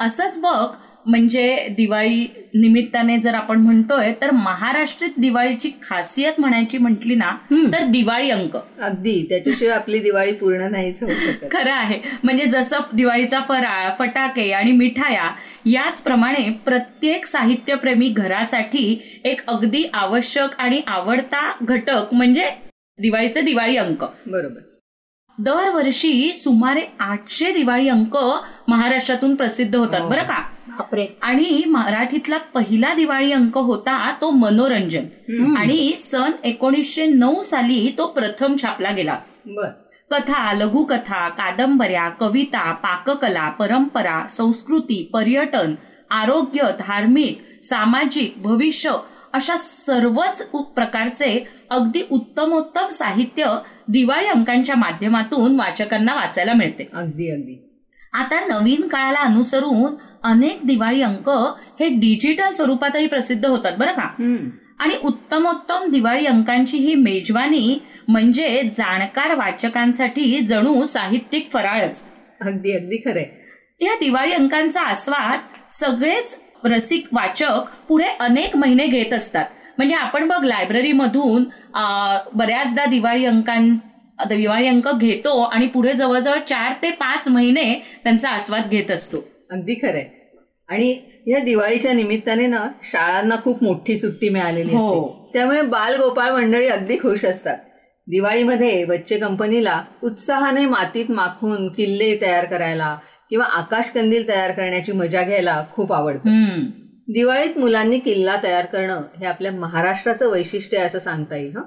असंच 0.00 0.38
बघ 0.42 0.74
म्हणजे 1.06 1.68
दिवाळी 1.68 2.26
निमित्ताने 2.54 3.16
जर 3.16 3.34
आपण 3.34 3.58
म्हणतोय 3.58 4.12
तर 4.20 4.30
महाराष्ट्रात 4.30 5.18
दिवाळीची 5.18 5.70
खासियत 5.82 6.40
म्हणायची 6.40 6.78
म्हटली 6.78 7.14
ना 7.14 7.30
तर 7.72 7.84
दिवाळी 7.84 8.30
अंक. 8.30 8.56
अगदी. 8.56 9.26
त्याच्याशिवाय 9.28 9.74
आपली 9.74 9.98
दिवाळी 9.98 10.32
पूर्ण 10.32 10.70
नाहीच 10.70 11.00
शकत. 11.00 11.44
खरं 11.52 11.72
आहे. 11.72 11.98
म्हणजे 12.24 12.46
जसं 12.46 12.80
दिवाळीचा 12.94 13.40
फराळ 13.40 13.90
फटाके 13.98 14.50
आणि 14.52 14.72
मिठाया 14.72 15.30
याचप्रमाणे 15.66 16.48
प्रत्येक 16.64 17.26
साहित्यप्रेमी 17.26 18.08
घरासाठी 18.08 18.98
एक 19.24 19.40
अगदी 19.48 19.84
आवश्यक 19.94 20.58
आणि 20.58 20.80
आवडता 20.86 21.52
घटक 21.62 22.14
म्हणजे 22.14 22.48
दिवाळीचे 22.98 23.40
दिवाळी 23.40 23.76
अंक. 23.76 24.04
बरोबर. 24.26 24.60
दरवर्षी 25.38 26.32
सुमारे 26.34 26.82
आठशे 27.00 27.52
दिवाळी 27.52 27.88
अंक 27.88 28.16
महाराष्ट्रातून 28.68 29.34
प्रसिद्ध 29.34 29.76
होतात 29.76 30.00
बरं 30.00 30.22
का? 30.22 30.42
बापरे. 30.68 31.06
आणि 31.22 31.62
मराठीतला 31.66 32.38
पहिला 32.38 32.94
दिवाळी 32.94 33.32
अंक 33.32 33.58
होता 33.58 34.14
तो 34.20 34.30
मनोरंजन. 34.30 35.04
आणि 35.56 35.94
सन 35.98 36.30
एकोणीसशे 36.44 37.06
नऊ 37.06 37.42
साली 37.42 37.94
तो 37.98 38.06
प्रथम 38.06 38.56
छापला 38.62 38.90
गेला. 38.90 39.18
कथा 40.10 40.52
लघुकथा 40.52 41.28
कादंबऱ्या 41.28 42.08
कविता 42.08 42.72
पाककला 42.72 43.48
परंपरा 43.48 44.26
संस्कृती 44.26 45.10
पर्यटन 45.12 45.74
आरोग्य 46.10 46.62
धार्मिक 46.78 47.42
सामाजिक 47.64 48.34
भविष्य 48.36 48.90
अशा 49.32 49.56
सर्वच 49.56 50.50
प्रकारचे 50.52 51.44
अगदी 51.70 52.02
उत्तमोत्तम 52.10 52.88
साहित्य 52.88 53.46
दिवाळी 53.88 54.26
अंकांच्या 54.26 54.76
माध्यमातून 54.76 55.56
वाचकांना 55.56 56.14
वाचायला 56.14 56.52
मिळते. 56.52 56.88
अगदी 56.92 57.30
अगदी. 57.30 57.68
आता 58.12 58.46
नवीन 58.46 58.88
काळाला 58.88 59.18
अनुसरून 59.18 59.94
अनेक 60.22 60.58
दिवाळी 60.64 61.02
अंक 61.02 61.28
हे 61.80 61.88
डिजिटल 61.88 62.50
स्वरूपातही 62.52 63.06
प्रसिद्ध 63.06 63.46
होतात 63.46 63.72
बरं 63.78 63.92
का? 63.92 64.08
आणि 64.78 64.94
उत्तमोत्तम 65.04 65.90
दिवाळी 65.90 66.26
अंकांची 66.26 66.76
ही 66.76 66.94
मेजवानी 66.94 67.78
म्हणजे 68.08 68.62
जाणकार 68.76 69.34
वाचकांसाठी 69.34 70.40
जणू 70.40 70.84
साहित्यिक 70.84 71.50
फराळच. 71.52 72.04
अगदी 72.40 72.72
अगदी 72.72 72.96
खरंय. 72.96 73.26
या 73.80 73.94
दिवाळी 73.94 74.32
अंकांचा 74.32 74.80
आस्वाद 74.80 75.38
सगळेच 75.70 76.40
रसिक 76.64 77.06
वाचक 77.12 77.68
पुढे 77.88 78.06
अनेक 78.20 78.56
महिने 78.56 78.86
घेत 78.86 79.12
असतात. 79.12 79.44
म्हणजे 79.78 79.94
आपण 79.94 80.28
बघ 80.28 80.42
लायब्ररीमधून 80.44 81.44
बऱ्याचदा 82.34 82.84
दिवाळी 82.84 83.24
अंकां 83.26 83.68
दिवाळी 84.28 84.66
अंक 84.66 84.88
घेतो 84.88 85.40
आणि 85.42 85.66
पुढे 85.66 85.92
जवळजवळ 85.92 86.38
चार 86.38 86.72
ते 86.82 86.90
पाच 86.90 87.28
महिने 87.28 87.72
त्यांचा 88.04 88.28
आस्वाद 88.30 88.68
घेत 88.70 88.90
असतो. 88.90 89.24
अगदी 89.50 89.74
खरंय. 89.74 90.04
आणि 90.68 90.96
या 91.26 91.38
दिवाळीच्या 91.38 91.92
निमित्ताने 91.92 92.46
ना 92.46 92.66
शाळांना 92.82 93.36
खूप 93.44 93.62
मोठी 93.64 93.96
सुट्टी 93.96 94.28
मिळालेली 94.28 94.74
हो. 94.74 94.86
असते 94.88 95.32
त्यामुळे 95.32 95.62
बाल 95.62 95.96
गोपाळ 95.96 96.30
मंडळी 96.32 96.68
अगदी 96.68 96.96
खुश 96.98 97.24
असतात. 97.24 97.56
दिवाळीमध्ये 98.06 98.84
बच्चे 98.84 99.18
कंपनीला 99.18 99.82
उत्साहाने 100.02 100.64
मातीत 100.66 101.10
माखून 101.10 101.68
किल्ले 101.68 102.16
तयार 102.20 102.44
करायला 102.44 102.96
किंवा 103.32 103.46
आकाशकंदील 103.46 104.28
तयार 104.28 104.50
करण्याची 104.50 104.92
मजा 104.92 105.22
घ्यायला 105.22 105.64
खूप 105.72 105.92
आवडतं. 105.92 106.28
दिवाळीत 107.08 107.58
मुलांनी 107.58 107.98
किल्ला 107.98 108.36
तयार 108.42 108.64
करणं 108.64 109.02
हे 109.20 109.26
आपल्या 109.26 109.52
महाराष्ट्राचं 109.52 110.30
वैशिष्ट्य 110.30 110.76
आहे 110.76 110.86
असं 110.86 110.98
सांगता 110.98 111.36
येईल 111.36 111.56
हं? 111.56 111.62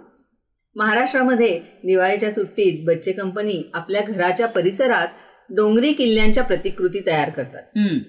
महाराष्ट्रामध्ये 0.75 1.59
दिवाळीच्या 1.85 2.31
सुट्टीत 2.31 2.85
बच्चे 2.85 3.11
कंपनी 3.11 3.71
आपल्या 3.73 4.01
घराच्या 4.01 4.47
परिसरात 4.47 5.07
डोंगरी 5.49 5.93
किल्ल्यांच्या 5.93 6.43
प्रतिकृती 6.43 6.99
तयार 7.07 7.29
करतात. 7.29 7.63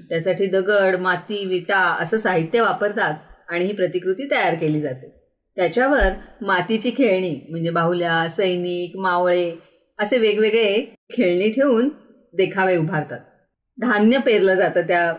त्यासाठी 0.09 0.47
दगड 0.47 0.97
माती 0.97 1.45
विटा 1.47 1.79
असं 2.01 2.19
साहित्य 2.19 2.61
वापरतात 2.61 3.15
आणि 3.49 3.65
ही 3.65 3.73
प्रतिकृती 3.73 4.31
तयार 4.31 4.55
केली 4.55 4.81
जाते. 4.81 5.33
त्याच्यावर 5.57 6.13
मातीची 6.43 6.91
खेळणी 6.91 7.47
म्हणजे 7.51 7.71
बाहुल्या 7.71 8.29
सैनिक 8.29 8.97
मावळे 8.97 9.53
असे 9.99 10.19
वेगवेगळे 10.19 10.95
खेळणी 11.17 11.51
ठेवून 11.51 11.89
देखावे 12.35 12.77
उभारतात. 12.77 13.21
धान्य 13.81 14.19
पेरलं 14.19 14.55
जातं 14.55 14.81
त्या 14.81 15.13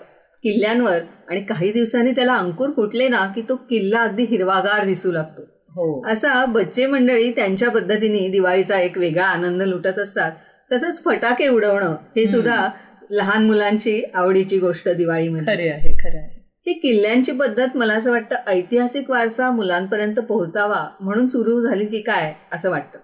किल्ल्यांवर 0.44 1.00
आणि 1.30 1.42
काही 1.42 1.72
दिवसांनी 1.72 2.12
त्याला 2.12 2.34
अंकुर 2.34 2.70
फुटले 2.70 3.08
ना 3.08 3.32
की 3.36 3.42
तो 3.50 3.56
किल्ला 3.56 4.00
अगदी 4.00 4.24
हिरवागार 4.24 4.86
दिसू 4.86 5.12
लागतो. 5.12 5.42
हो. 5.70 6.06
असा 6.08 6.46
बच्चे 6.46 6.86
मंडळी 6.86 7.32
त्यांच्या 7.32 7.70
पद्धतीने 7.70 8.28
दिवाळीचा 8.28 8.80
एक 8.80 8.98
वेगळा 8.98 9.26
आनंद 9.26 9.62
लुटत 9.62 10.00
असतात. 10.00 10.32
तसंच 10.72 11.04
फटाके 11.04 11.48
उडवणं 11.48 11.96
हे 12.16 12.28
सुद्धा 12.28 12.70
लहान 13.12 13.46
मुलांची 13.46 14.04
आवडीची 14.14 14.60
गोष्ट 14.60 14.90
दिवाळीमध्ये. 14.90 15.56
खरे 15.56 15.70
आहे 15.70 15.94
खरं 15.94 16.18
आहे. 16.18 16.38
ही 16.68 16.74
किल्ल्यांची 16.74 17.32
पद्धत 17.32 17.78
मला 17.78 17.94
असं 17.94 18.12
वाटतं 18.12 18.36
ऐतिहासिक 18.48 19.10
वारसा 19.10 19.52
मुलांपर्यंत 19.52 20.16
पोहोचावा 20.16 20.88
म्हणून 21.00 21.26
सुरू 21.26 21.62
झाली 21.62 21.86
की 21.86 22.02
काय 22.02 22.34
असं 22.52 22.70
वाटतं. 22.70 23.00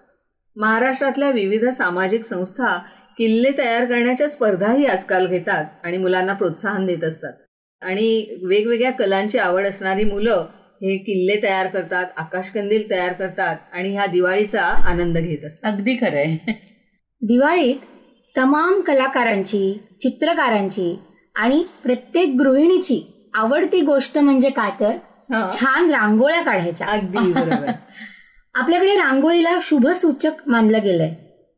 महाराष्ट्रातल्या 0.56 1.32
विविध 1.32 1.66
सामाजिक 1.66 2.24
संस्था 2.24 2.82
किल्ले 3.18 3.52
तयार 3.58 3.86
करण्याच्या 3.86 4.28
स्पर्धाही 4.28 4.86
आजकाल 4.86 5.28
घेतात 5.28 5.66
आणि 5.84 5.98
मुलांना 5.98 6.34
प्रोत्साहन 6.34 6.86
देत 6.86 7.04
असतात. 7.04 7.34
आणि 7.82 8.38
वेगवेगळ्या 8.44 8.92
कलांची 8.92 9.38
आवड 9.38 9.66
असणारी 9.66 10.04
मुलं 10.04 10.46
हे 10.82 10.98
किल्ले 10.98 11.44
तयार 11.44 11.68
करतात 11.68 12.06
आकाशकंदील 12.18 12.90
तयार 12.92 13.14
करतात 13.14 13.56
आणि 13.74 13.94
ह्या 13.94 14.06
दिवाळीचा 14.06 14.62
आनंद 14.62 15.18
घेत 15.18 15.46
असतात. 15.46 15.74
अगदी 15.74 15.96
खरं 15.96 16.18
आहे 16.18 16.52
दिवाळीत 17.22 17.76
तमाम 18.38 18.82
कलाकारांची 18.82 19.78
चित्रकारांची 20.02 20.96
आणि 21.36 21.64
प्रत्येक 21.84 22.36
गृहिणीची 22.36 23.30
आवडती 23.34 23.82
गोष्ट 23.82 24.18
म्हणजे 24.18 24.50
काय 24.50 24.72
तर 24.80 24.96
हा. 25.34 25.50
छान 25.52 25.90
रांगोळ्या 25.90 26.42
काढायच्या. 26.42 26.88
अगदी 26.88 27.32
बरोबर. 27.34 27.72
आपल्याकडे 28.56 28.96
रांगोळीला 28.96 29.58
शुभ 29.62 29.88
सूचक 29.88 30.32
मानलं 30.48 30.84
गेलंय. 30.84 31.14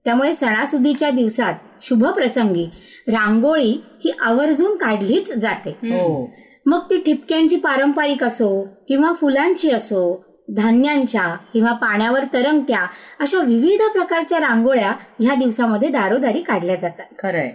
त्यामुळे 0.05 0.33
सणासुदीच्या 0.33 1.09
दिवसात 1.09 1.53
शुभ 1.81 2.05
प्रसंगी 2.05 2.65
रांगोळी 3.07 3.71
ही 4.05 4.11
आवर्जून 4.21 4.77
काढलीच 4.77 5.33
जाते. 5.33 5.69
हो. 5.69 6.29
मग 6.65 6.79
ती 6.89 6.97
ठिपक्यांची 6.97 7.55
पारंपरिक 7.55 8.23
असो 8.23 8.67
किंवा 8.87 9.13
फुलांची 9.13 9.71
असो 9.71 10.25
धान्यांच्या 10.55 11.35
किंवा 11.53 11.71
पाण्यावर 11.71 12.23
तरंगत्या 12.33 12.85
अशा 13.19 13.39
विविध 13.39 13.81
प्रकारच्या 13.93 14.39
रांगोळ्या 14.39 14.91
ह्या 15.19 15.35
दिवसामध्ये 15.35 15.89
दारोदारी 15.89 16.41
काढल्या 16.41 16.75
जातात. 16.75 17.05
खरं 17.19 17.37
आहे 17.37 17.51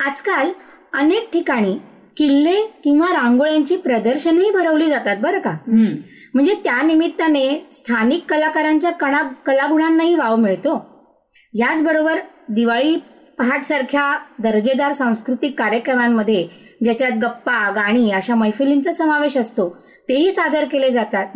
आजकाल 0.00 0.50
अनेक 0.92 1.32
ठिकाणी 1.32 1.74
किल्ले 2.16 2.62
किंवा 2.84 3.06
रांगोळ्यांची 3.06 3.76
प्रदर्शनही 3.76 4.50
भरवली 4.50 4.88
जातात 4.88 5.16
बरं 5.16 5.38
का? 5.38 5.56
म्हणजे 6.34 6.54
त्या 6.54 6.80
निमित्ताने 6.82 7.48
स्थानिक 7.72 8.24
कलाकारांच्या 8.28 8.90
कणा 8.90 9.22
कलागुणांनाही 9.46 10.14
वाव 10.14 10.36
मिळतो 10.36 10.74
याचबरोबर 11.54 12.18
दिवाळी 12.48 12.96
पहाटसारख्या 13.38 14.18
दर्जेदार 14.38 14.92
सांस्कृतिक 14.92 15.58
कार्यक्रमांमध्ये 15.58 16.46
ज्याच्यात 16.84 17.12
गप्पा 17.12 17.70
गाणी 17.70 18.10
अशा 18.10 18.34
मैफिलींचा 18.34 18.92
समावेश 18.92 19.36
असतो 19.36 19.68
तेही 20.08 20.30
सादर 20.30 20.64
केले 20.64 20.90
जातात. 20.90 21.26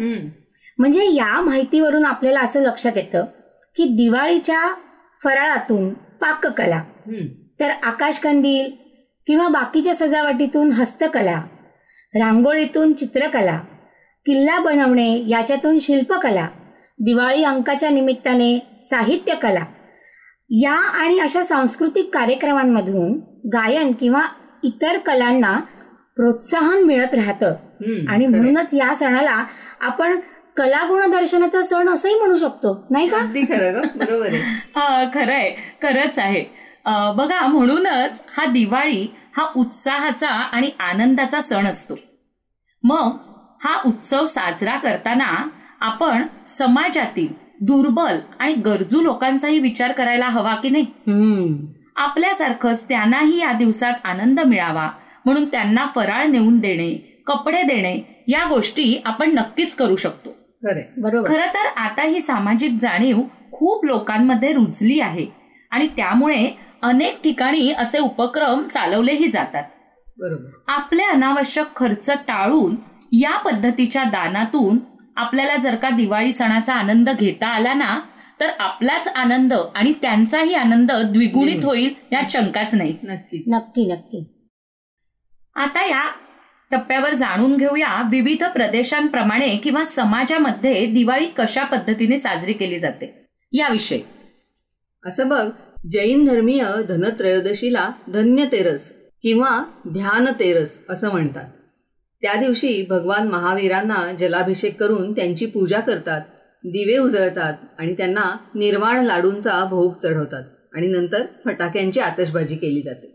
म्हणजे 0.78 1.06
या 1.14 1.40
माहितीवरून 1.40 2.04
आपल्याला 2.04 2.40
असं 2.40 2.62
लक्षात 2.62 2.96
येतं 2.96 3.24
की 3.76 3.84
दिवाळीच्या 3.84 4.62
फराळातून 5.22 5.92
पाककला. 6.20 6.82
तर 7.60 7.70
आकाशकंदील 7.82 8.70
किंवा 9.26 9.48
बाकीच्या 9.48 9.94
सजावटीतून 9.94 10.72
हस्तकला 10.72 11.40
रांगोळीतून 12.14 12.92
चित्रकला 12.92 13.60
किल्ला 14.26 14.58
बनवणे 14.58 15.22
याच्यातून 15.28 15.78
शिल्पकला 15.78 16.48
दिवाळी 16.98 17.44
अंकाच्या 17.44 17.90
निमित्ताने 17.90 18.58
साहित्यकला. 18.82 19.64
या 20.50 20.72
आणि 20.72 21.18
अशा 21.18 21.42
सांस्कृतिक 21.42 22.14
कार्यक्रमांमधून 22.14 23.12
गायन 23.52 23.92
किंवा 23.92 24.22
इतर 24.64 24.98
कलांना 24.98 25.52
प्रोत्साहन 26.16 26.82
मिळत 26.82 27.14
राहतं. 27.14 27.54
आणि 28.08 28.26
म्हणूनच 28.26 28.74
या 28.74 28.94
सणाला 28.94 29.44
आपण 29.80 30.18
कलागुण 30.56 31.10
दर्शनाचा 31.10 31.62
सण 31.62 31.88
असंही 31.88 32.14
म्हणू 32.14 32.36
शकतो 32.36 32.86
नाही 32.90 33.08
का? 33.08 33.18
खरं 33.18 33.74
ग 33.74 33.86
बरोबर 33.96 34.26
आहे. 34.26 34.38
हा 34.76 35.04
खरंय. 35.14 35.50
खरंच 35.82 36.18
आहे. 36.18 36.44
बघा 37.16 37.46
म्हणूनच 37.46 38.24
हा 38.36 38.44
दिवाळी 38.44 39.06
हा 39.36 39.46
उत्साहाचा 39.56 40.28
आणि 40.28 40.70
आनंदाचा 40.80 41.40
सण 41.40 41.66
असतो. 41.66 41.98
मग 42.82 43.16
हा 43.64 43.74
उत्सव 43.86 44.24
साजरा 44.24 44.76
करताना 44.76 45.48
आपण 45.80 46.22
समाजातील 46.48 47.28
दुर्बल 47.60 48.18
आणि 48.38 48.54
गरजू 48.54 49.00
लोकांचाही 49.02 49.58
विचार 49.58 49.92
करायला 49.92 50.28
हवा 50.28 50.54
की 50.54 50.68
नाही? 50.68 50.86
आपल्यासारखंच 51.96 52.84
त्यांनाही 52.88 53.40
या 53.40 53.52
दिवसात 53.52 53.94
आनंद 54.04 54.40
मिळावा 54.40 54.88
म्हणून 55.24 55.44
त्यांना 55.44 55.86
फराळ 55.94 56.26
नेऊन 56.26 56.58
देणे 56.58 56.92
कपडे 57.26 57.62
देणे 57.62 57.98
या 58.28 58.44
गोष्टी 58.44 59.02
आपण 59.04 59.30
नक्कीच 59.34 59.74
करू 59.76 59.96
शकतो. 59.96 60.30
खरे 60.62 60.82
बरोबर. 60.96 61.28
खरं 61.28 61.46
तर 61.46 61.66
आता 61.76 62.02
ही 62.02 62.20
सामाजिक 62.20 62.78
जाणीव 62.80 63.20
खूप 63.52 63.84
लोकांमध्ये 63.84 64.52
रुजली 64.52 65.00
आहे 65.00 65.26
आणि 65.70 65.86
त्यामुळे 65.86 66.46
अनेक 66.82 67.22
ठिकाणी 67.24 67.70
असे 67.72 67.98
उपक्रम 67.98 68.62
चालवलेही 68.62 69.28
जातात. 69.28 69.62
बरोबर. 70.18 70.50
आपले 70.68 71.02
अनावश्यक 71.02 71.74
खर्च 71.76 72.10
टाळून 72.28 72.74
या 73.20 73.38
पद्धतीच्या 73.38 74.04
दानातून 74.04 74.78
आपल्याला 75.16 75.56
जर 75.56 75.74
का 75.74 75.90
दिवाळी 75.90 76.32
सणाचा 76.32 76.74
आनंद 76.74 77.10
घेता 77.10 77.46
आला 77.46 77.74
ना 77.74 78.00
तर 78.40 78.50
आपलाच 78.58 79.08
आनंद 79.08 79.54
आणि 79.74 79.92
त्यांचाही 80.02 80.54
आनंद 80.54 80.92
द्विगुणित 80.92 81.64
होईल 81.64 81.94
यात 82.12 82.22
शंकाच 82.30 82.74
नाही. 82.74 82.96
नक्कीच. 83.02 83.42
नक्की 83.46 83.92
नक्की. 83.92 84.48
आता 85.54 85.86
या 85.86 86.10
टप्प्यावर 86.70 87.14
जाणून 87.14 87.56
घेऊया 87.56 88.08
विविध 88.10 88.44
प्रदेशांप्रमाणे 88.44 89.56
किंवा 89.56 89.84
समाजामध्ये 89.84 90.86
दिवाळी 90.86 91.26
कशा 91.26 91.64
पद्धतीने 91.64 92.18
साजरी 92.18 92.52
केली 92.52 92.78
जाते. 92.78 93.26
याविषयी. 93.52 94.02
असं 95.06 95.28
बघ 95.28 95.50
जैन 95.90 96.24
धर्मीय 96.24 96.64
धनत्रयोदशीला 96.88 97.90
धन्यतेरस 98.08 98.92
किंवा 99.22 99.62
ध्यानतेरस 99.88 100.82
असं 100.88 101.10
म्हणतात. 101.10 101.50
त्या 102.24 102.34
दिवशी 102.34 102.86
भगवान 102.90 103.28
महावीरांना 103.28 104.12
जलाभिषेक 104.20 104.80
करून 104.80 105.12
त्यांची 105.12 105.46
पूजा 105.46 105.80
करतात 105.80 106.20
दिवे 106.64 106.98
उजळतात 106.98 107.54
आणि 107.78 107.94
त्यांना 107.94 108.36
निर्वाण 108.54 109.04
लाडूंचा 109.04 109.64
भोग 109.64 109.92
चढवतात 110.02 110.44
आणि 110.74 110.86
नंतर 110.86 111.24
फटाक्यांची 111.44 112.00
आतषबाजी 112.00 112.56
केली 112.56 112.82
जाते. 112.82 113.06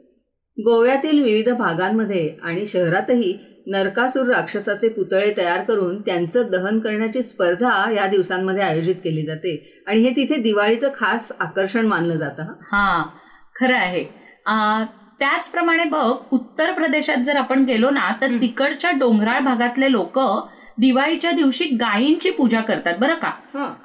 गोव्यातील 0.57 1.23
विविध 1.23 1.49
भागांमध्ये 1.49 2.37
आणि 2.43 2.65
शहरातही 2.65 3.37
नरकासूर 3.67 4.27
राक्षसाचे 4.27 4.89
पुतळे 4.89 5.33
तयार 5.37 5.63
करून 5.63 6.01
त्यांचं 6.01 6.49
दहन 6.51 6.79
करण्याची 6.79 7.23
स्पर्धा 7.23 7.91
या 7.91 8.07
दिवसांमध्ये 8.07 8.63
आयोजित 8.63 8.95
केली 8.95 9.25
जाते 9.25 9.83
आणि 9.87 9.99
हे 9.99 10.09
तिथे 10.09 10.35
दिवाळीचं 10.35 10.89
खास 10.97 11.31
आकर्षण 11.39 11.85
मानलं 11.85 12.15
जातं. 12.15 12.43
हा 12.43 13.05
खरं 13.59 13.75
आहे. 13.75 14.03
त्याचप्रमाणे 15.19 15.83
बघ 15.83 16.11
उत्तर 16.31 16.71
प्रदेशात 16.71 17.17
जर 17.17 17.35
आपण 17.35 17.63
गेलो 17.63 17.89
ना 17.89 18.09
तर 18.21 18.35
तिकडच्या 18.41 18.91
डोंगराळ 18.91 19.39
भागातले 19.39 19.91
लोक 19.91 20.19
दिवाळीच्या 20.77 21.31
दिवशी 21.31 21.65
गायींची 21.75 22.29
पूजा 22.29 22.61
करतात 22.61 22.97
बरं 22.99 23.15
का. 23.15 23.31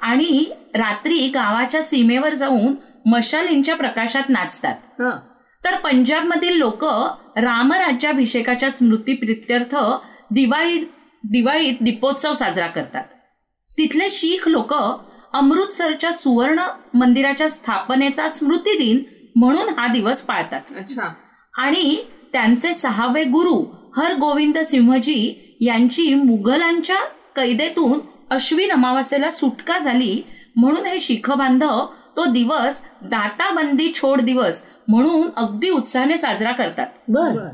आणि 0.01 0.45
रात्री 0.75 1.27
गावाच्या 1.29 1.81
सीमेवर 1.81 2.33
जाऊन 2.33 2.75
मशालींच्या 3.05 3.75
प्रकाशात 3.75 4.29
नाचतात. 4.29 4.75
तर 5.63 5.75
पंजाबमधील 5.75 6.57
लोक 6.57 6.85
रामराज्याभिषेकाच्या 7.37 8.69
स्मृतीप्रित्यर्थ 8.71 9.75
दिवाळी 10.31 10.77
दिवाळीत 11.23 11.75
दीपोत्सव 11.81 12.33
साजरा 12.33 12.67
करतात 12.67 13.03
तिथले 13.77 14.09
शीख 14.09 14.47
लोक 14.47 14.73
अमृतसरच्या 15.33 16.11
सुवर्ण 16.11 16.61
मंदिराच्या 16.93 17.49
स्थापनेचा 17.49 18.27
स्मृती 18.29 18.77
दिन 18.77 19.01
म्हणून 19.35 19.69
हा 19.77 19.87
दिवस 19.87 20.21
पाळतात. 20.21 20.61
अच्छा. 20.77 21.13
आणि 21.53 21.97
त्यांचे 22.33 22.73
सहावे 22.73 23.23
गुरु 23.23 23.63
हर 23.97 24.13
गोविंद 24.13 24.57
सिंहजी 24.57 25.55
यांची 25.61 26.13
मुघलांच्या 26.13 26.99
कैदेतून 27.35 27.99
अश्विन 28.29 28.71
अमावास्येला 28.71 29.29
सुटका 29.29 29.77
झाली. 29.77 30.21
म्हणून 30.55 30.85
हे 30.85 30.99
शीख 30.99 31.31
बांधव 31.31 31.85
तो 32.17 32.25
दिवस 32.25 32.85
दाताबंदी 33.01 33.91
छोड 33.95 34.21
दिवस 34.21 34.65
म्हणून 34.87 35.29
अगदी 35.37 35.69
उत्साहाने 35.69 36.17
साजरा 36.17 36.51
करतात. 36.51 36.87
बर. 37.07 37.47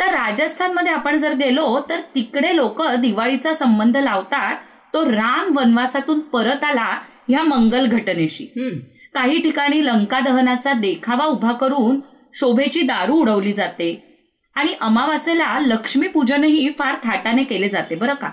तर 0.00 0.04
राजस्थानमध्ये 0.04 0.92
आपण 0.92 1.16
जर 1.16 1.34
गेलो 1.34 1.80
तर 1.90 2.00
तिकडे 2.14 2.56
लोक 2.56 2.82
दिवाळीचा 2.82 3.54
संबंध 3.54 3.96
लावतात. 3.96 4.56
तो 4.94 5.04
राम 5.04 5.56
वनवासातून 5.56 6.20
परत 6.20 6.64
आला 6.64 6.98
ह्या 7.28 7.42
मंगल 7.42 7.86
घटनेशी. 7.86 8.44
हं. 8.44 8.78
काही 9.14 9.38
ठिकाणी 9.38 9.86
लंका 9.86 10.20
दहनाचा 10.20 10.72
देखावा 10.72 11.24
उभा 11.24 11.52
करून 11.52 12.00
शोभेची 12.34 12.82
दारू 12.82 13.14
उडवली 13.14 13.52
जाते. 13.52 14.08
आणि 14.54 14.74
अमावास्येला 14.80 15.58
लक्ष्मीपूजनही 15.60 16.70
फार 16.78 16.96
थाटाने 17.04 17.44
केले 17.44 17.68
जाते 17.68 17.94
बरं 17.94 18.14
का? 18.14 18.28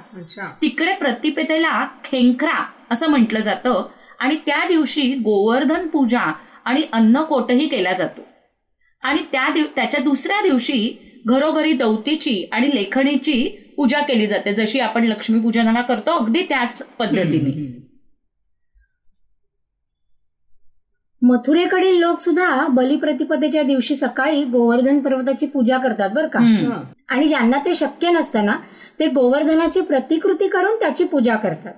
तिकडे 0.62 0.94
प्रतिपेतेला 0.94 1.88
खेंकरा 2.04 2.64
असं 2.92 3.10
म्हटलं 3.10 3.40
जातं 3.40 3.88
आणि 4.20 4.36
त्या 4.36 4.68
दिवशी 4.68 5.14
गोवर्धन 5.16 5.88
पूजा 5.88 6.32
आणि 6.66 6.84
अन्नकोटही 6.94 7.68
केला 7.68 7.94
जातो. 7.94 8.22
आणि 9.04 9.20
त्या 9.32 9.50
दिव 9.50 9.66
त्याच्या 9.76 10.00
दुसऱ्या 10.00 10.42
दिवशी 10.42 10.98
घरोघरी 11.28 11.74
दौतीची 11.74 12.48
आणि 12.52 12.70
लेखणीची 12.76 13.48
पूजा 13.78 14.00
केली 14.02 14.28
जाते 14.28 14.54
जशी 14.56 14.80
आपण 14.80 15.04
लक्ष्मीपूजनाला 15.04 15.82
करतो 15.82 16.12
अगदी 16.12 16.42
त्याच 16.42 16.82
पद्धतीने 16.90 17.50
हं. 21.19 21.19
मथुरेकडील 21.30 22.00
लोक 22.00 22.20
सुद्धा 22.20 22.68
बलिप्रतिपदेच्या 22.68 23.64
दिवशी 23.64 23.96
सकाळी 23.96 24.44
गोवर्धन 24.44 25.00
पर्वताची 25.00 25.46
पूजा 25.46 25.78
करतात 25.78 26.10
बरं 26.10 26.28
का. 26.28 26.40
आणि 27.10 27.28
ज्यांना 27.28 27.58
ते 27.58 27.74
शक्य 27.74 28.12
नसताना 28.12 28.54
ते 29.00 29.08
गोवर्धनाची 29.08 29.82
प्रतिकृती 29.82 30.48
करून 30.48 30.76
त्याची 30.80 31.04
पूजा 31.04 31.36
करतात. 31.36 31.74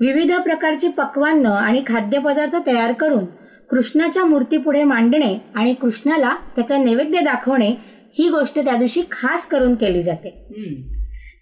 विविध 0.00 0.32
प्रकारची 0.34 0.88
पक्वान्न 0.88 1.46
आणि 1.46 1.82
खाद्यपदार्थ 1.86 2.56
तयार 2.66 2.92
करून 2.92 3.24
कृष्णाच्या 3.70 4.24
मूर्तीपुढे 4.24 4.84
मांडणे 4.84 5.38
आणि 5.54 5.74
कृष्णाला 5.74 6.36
त्याचा 6.56 6.76
नैवेद्य 6.76 7.20
दाखवणे 7.20 7.74
ही 8.18 8.28
गोष्ट 8.28 8.58
त्या 8.58 8.76
दिवशी 8.76 9.02
खास 9.10 9.48
करून 9.48 9.74
केली 9.74 10.02
जाते. 10.02 10.30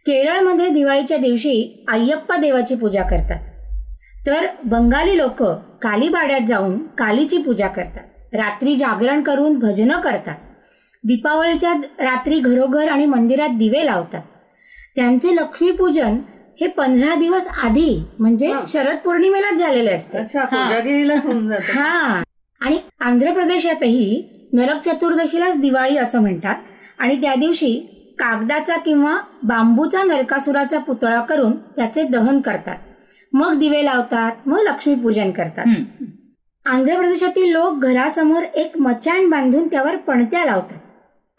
केरळमध्ये 0.06 0.68
दिवाळीच्या 0.68 1.18
दिवशी 1.18 1.84
अय्यप्पा 1.88 2.36
देवाची 2.36 2.74
पूजा 2.74 3.02
करतात. 3.02 3.49
तर 4.26 4.46
बंगाली 4.64 5.18
लोक 5.18 5.42
कालीबाड्यात 5.82 6.40
जाऊन 6.40 6.78
कालीची 6.78 7.38
पूजा 7.38 7.66
करतात. 7.68 8.34
रात्री 8.34 8.76
जागरण 8.76 9.22
करून 9.22 9.58
भजनं 9.58 10.00
करतात. 10.00 10.34
दीपावलीच्या 11.04 11.72
रात्री 11.98 12.38
घरोघर 12.38 12.88
आणि 12.88 13.06
मंदिरात 13.06 13.48
दिवे 13.48 13.86
लावतात. 13.86 14.22
त्यांचे 14.96 15.34
लक्ष्मीपूजन 15.34 16.18
हे 16.60 16.66
पंधरा 16.66 17.14
दिवस 17.14 17.48
आधी 17.62 18.02
म्हणजे. 18.18 18.52
शरद 18.68 18.96
पौर्णिमेलाच 19.04 19.54
झालेले 19.54 19.92
असते. 19.92 20.18
हा. 21.74 22.22
आणि 22.60 22.78
आंध्र 23.00 23.32
प्रदेशातही 23.32 24.28
नरक 24.52 24.80
चतुर्दशीलाच 24.80 25.60
दिवाळी 25.60 25.96
असं 25.96 26.20
म्हणतात. 26.20 26.54
आणि 26.98 27.20
त्या 27.20 27.34
दिवशी 27.34 27.96
कागदाचा 28.18 28.76
किंवा 28.76 29.16
बांबूचा 29.42 30.02
नरकासुराचा 30.02 30.78
पुतळा 30.78 31.20
करून 31.20 31.52
त्याचे 31.52 32.02
दहन 32.02 32.40
करतात. 32.40 32.76
मग 33.32 33.58
दिवे 33.58 33.84
लावतात 33.84 34.32
मग 34.46 34.58
लक्ष्मीपूजन 34.58 35.30
करतात. 35.30 35.66
हम्म. 35.66 36.04
आंध्र 36.66 36.96
प्रदेशातील 36.96 37.52
लोक 37.52 37.78
घरासमोर 37.78 38.42
एक 38.42 38.78
मचाण 38.78 39.30
बांधून 39.30 39.68
त्यावर 39.68 39.96
पणत्या 39.96 40.44
लावतात. 40.44 40.78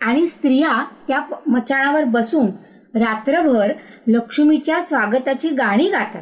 आणि 0.01 0.27
स्त्रिया 0.27 0.85
त्या 1.07 1.21
मचाणावर 1.47 2.03
बसून 2.03 2.47
रात्रभर 2.95 3.73
लक्ष्मीच्या 4.07 4.81
स्वागताची 4.81 5.49
गाणी 5.49 5.89
गातात. 5.89 6.21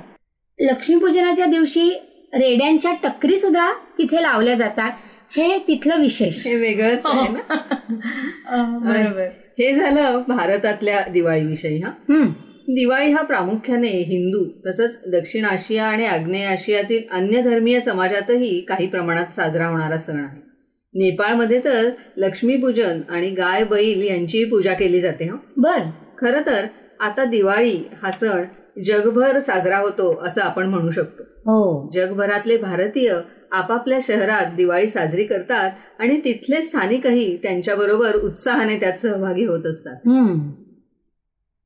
लक्ष्मीपूजनाच्या 0.60 1.46
दिवशी 1.46 1.90
रेड्यांच्या 2.34 2.94
टकरी 3.04 3.38
सुद्धा 3.38 3.74
तिथे 3.98 4.22
लावल्या 4.22 4.54
जातात. 4.54 4.92
हे 5.38 5.58
तिथलं 5.68 6.00
विशेष. 6.00 6.48
हे 6.48 6.56
वेगळंच 6.56 7.06
आहे 7.06 7.28
ना? 7.30 7.56
बरोबर. 8.78 9.28
हे 9.60 9.74
झालं 9.74 10.24
भारतातल्या 10.28 11.02
दिवाळीविषयी 11.12 11.82
हा? 11.82 11.90
हम्म. 11.90 12.32
दिवाळी 12.74 13.12
हा 13.12 13.22
प्रामुख्याने 13.22 13.88
हिंदू 13.88 14.70
तसंच 14.70 15.02
दक्षिण 15.08 15.46
आशिया 15.46 15.86
आणि 15.86 16.06
आग्नेय 16.06 16.46
आशियातील 16.46 17.02
अन्य 17.12 17.42
धर्मीय 17.42 17.80
समाजातही 17.80 18.62
काही 18.62 18.88
प्रमाणात 18.88 19.34
साजरा 19.36 19.68
होणारा 19.68 19.98
सण 19.98 20.20
आहे. 20.20 20.42
नेपाळमध्ये 20.94 21.62
तर 21.64 21.90
लक्ष्मीपूजन 22.18 23.02
आणि 23.10 23.30
गाय 23.30 23.64
बैल 23.64 24.02
यांचीही 24.02 24.46
पूजा 24.46 24.74
केली 24.74 25.02
जाते 25.02 25.26
हा? 25.26 25.36
बर. 25.58 25.80
खरं 26.18 26.42
तर 26.46 26.66
आता 27.00 27.26
दिवाळी 27.26 27.84
हा 28.04 28.12
सण 28.12 28.44
जगभर 28.86 29.40
साजरा 29.40 29.78
होतो 29.78 30.22
असं 30.24 30.42
आपण 30.42 30.66
म्हणू 30.66 30.90
शकतो. 30.90 31.24
हो. 31.24 31.92
जगभरातले 31.94 32.58
भारतीय 32.58 33.14
आपापल्या 33.52 34.00
शहरात 34.02 34.56
दिवाळी 34.56 34.88
साजरी 34.88 35.24
करतात 35.24 35.72
आणि 36.00 36.18
तिथले 36.18 36.62
स्थानिकही 36.62 37.38
त्यांच्याबरोबर 37.38 38.16
उत्साहाने 38.16 38.80
त्यात 38.80 38.98
सहभागी 38.98 39.44
होत 39.44 39.66
असतात. 39.66 39.96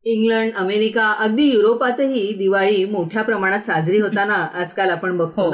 इंग्लंड 0.06 0.54
अमेरिका 0.56 1.12
अगदी 1.12 1.44
युरोपातही 1.44 2.34
दिवाळी 2.38 2.86
मोठ्या 2.86 3.22
प्रमाणात 3.22 3.60
साजरी 3.60 4.00
होताना 4.00 4.48
आजकाल 4.54 4.90
आपण 4.90 5.18
बघतो 5.18 5.42
हो. 5.42 5.54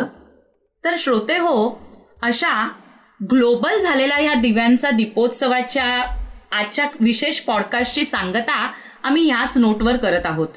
तर 0.85 0.95
श्रोते 0.97 1.37
हो 1.37 1.81
अशा 2.21 2.69
ग्लोबल 3.31 3.79
झालेल्या 3.79 4.17
ह्या 4.17 4.33
दिव्यांचा 4.33 4.91
दीपोत्सवाच्या 4.91 5.85
आजच्या 6.51 6.87
विशेष 6.99 7.39
पॉडकास्टची 7.39 8.03
सांगता 8.03 8.71
आम्ही 9.03 9.27
याच 9.27 9.57
नोटवर 9.57 9.97
करत 9.97 10.25
आहोत. 10.25 10.47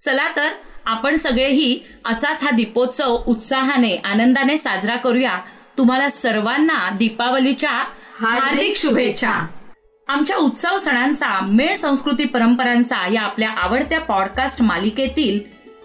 चला 0.00 0.28
तर 0.36 0.48
आपण 0.86 1.16
सगळेही 1.16 1.80
असाच 2.04 2.42
हा 2.42 2.50
दीपोत्सव 2.50 3.16
उत्साहाने 3.26 3.96
आनंदाने 4.04 4.56
साजरा 4.56 4.96
करूया. 4.96 5.38
तुम्हाला 5.78 6.08
सर्वांना 6.08 6.88
दीपावलीच्या 6.98 7.70
हार्दिक 8.20 8.76
शुभेच्छा. 8.76 9.46
आमच्या 10.08 10.36
उत्सव 10.36 10.78
सणांचा 10.78 11.40
मेळ 11.40 11.76
संस्कृती 11.76 12.24
परंपरांचा 12.24 13.12
या 13.12 13.22
आपल्या 13.22 13.50
आवडत्या 13.50 14.00
पॉडकास्ट 14.00 14.62
मालिकेतील 14.62 15.40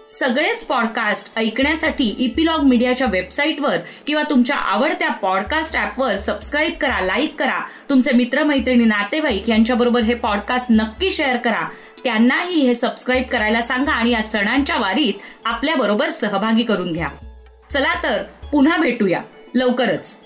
सगळेच 0.08 0.64
पॉडकास्ट 0.64 1.38
ऐकण्यासाठी 1.38 2.16
इपिलॉग 2.18 2.60
मीडियाच्या 2.60 3.06
वेबसाईटवर 3.10 3.76
किंवा 4.06 4.22
तुमच्या 4.22 4.56
आवडत्या 4.56 5.10
पॉडकास्ट 5.10 5.76
ऍपवर 5.76 6.16
सबस्क्राईब 6.16 6.72
करा 6.80 7.00
लाईक 7.00 7.38
करा. 7.38 7.60
तुमचे 7.88 8.12
मित्रमैत्रिणी 8.12 8.84
नातेवाईक 8.84 9.48
यांच्याबरोबर 9.48 10.00
हे 10.00 10.14
पॉडकास्ट 10.14 10.66
नक्की 10.70 11.12
शेअर 11.12 11.36
करा. 11.36 11.68
त्यांनाही 12.04 12.60
हे 12.60 12.74
सबस्क्राईब 12.74 13.24
करायला 13.24 13.60
सांगा 13.60 13.92
आणि 13.92 14.10
या 14.10 14.22
सणांच्या 14.22 14.76
वारीत 14.76 15.14
आपल्याबरोबर 15.44 16.10
सहभागी 16.10 16.62
करून 16.62 16.92
घ्या. 16.92 17.08
चला 17.70 18.02
तर 18.02 18.22
पुन्हा 18.52 18.76
भेटूया. 18.76 19.20
लवकरच. 19.54 20.20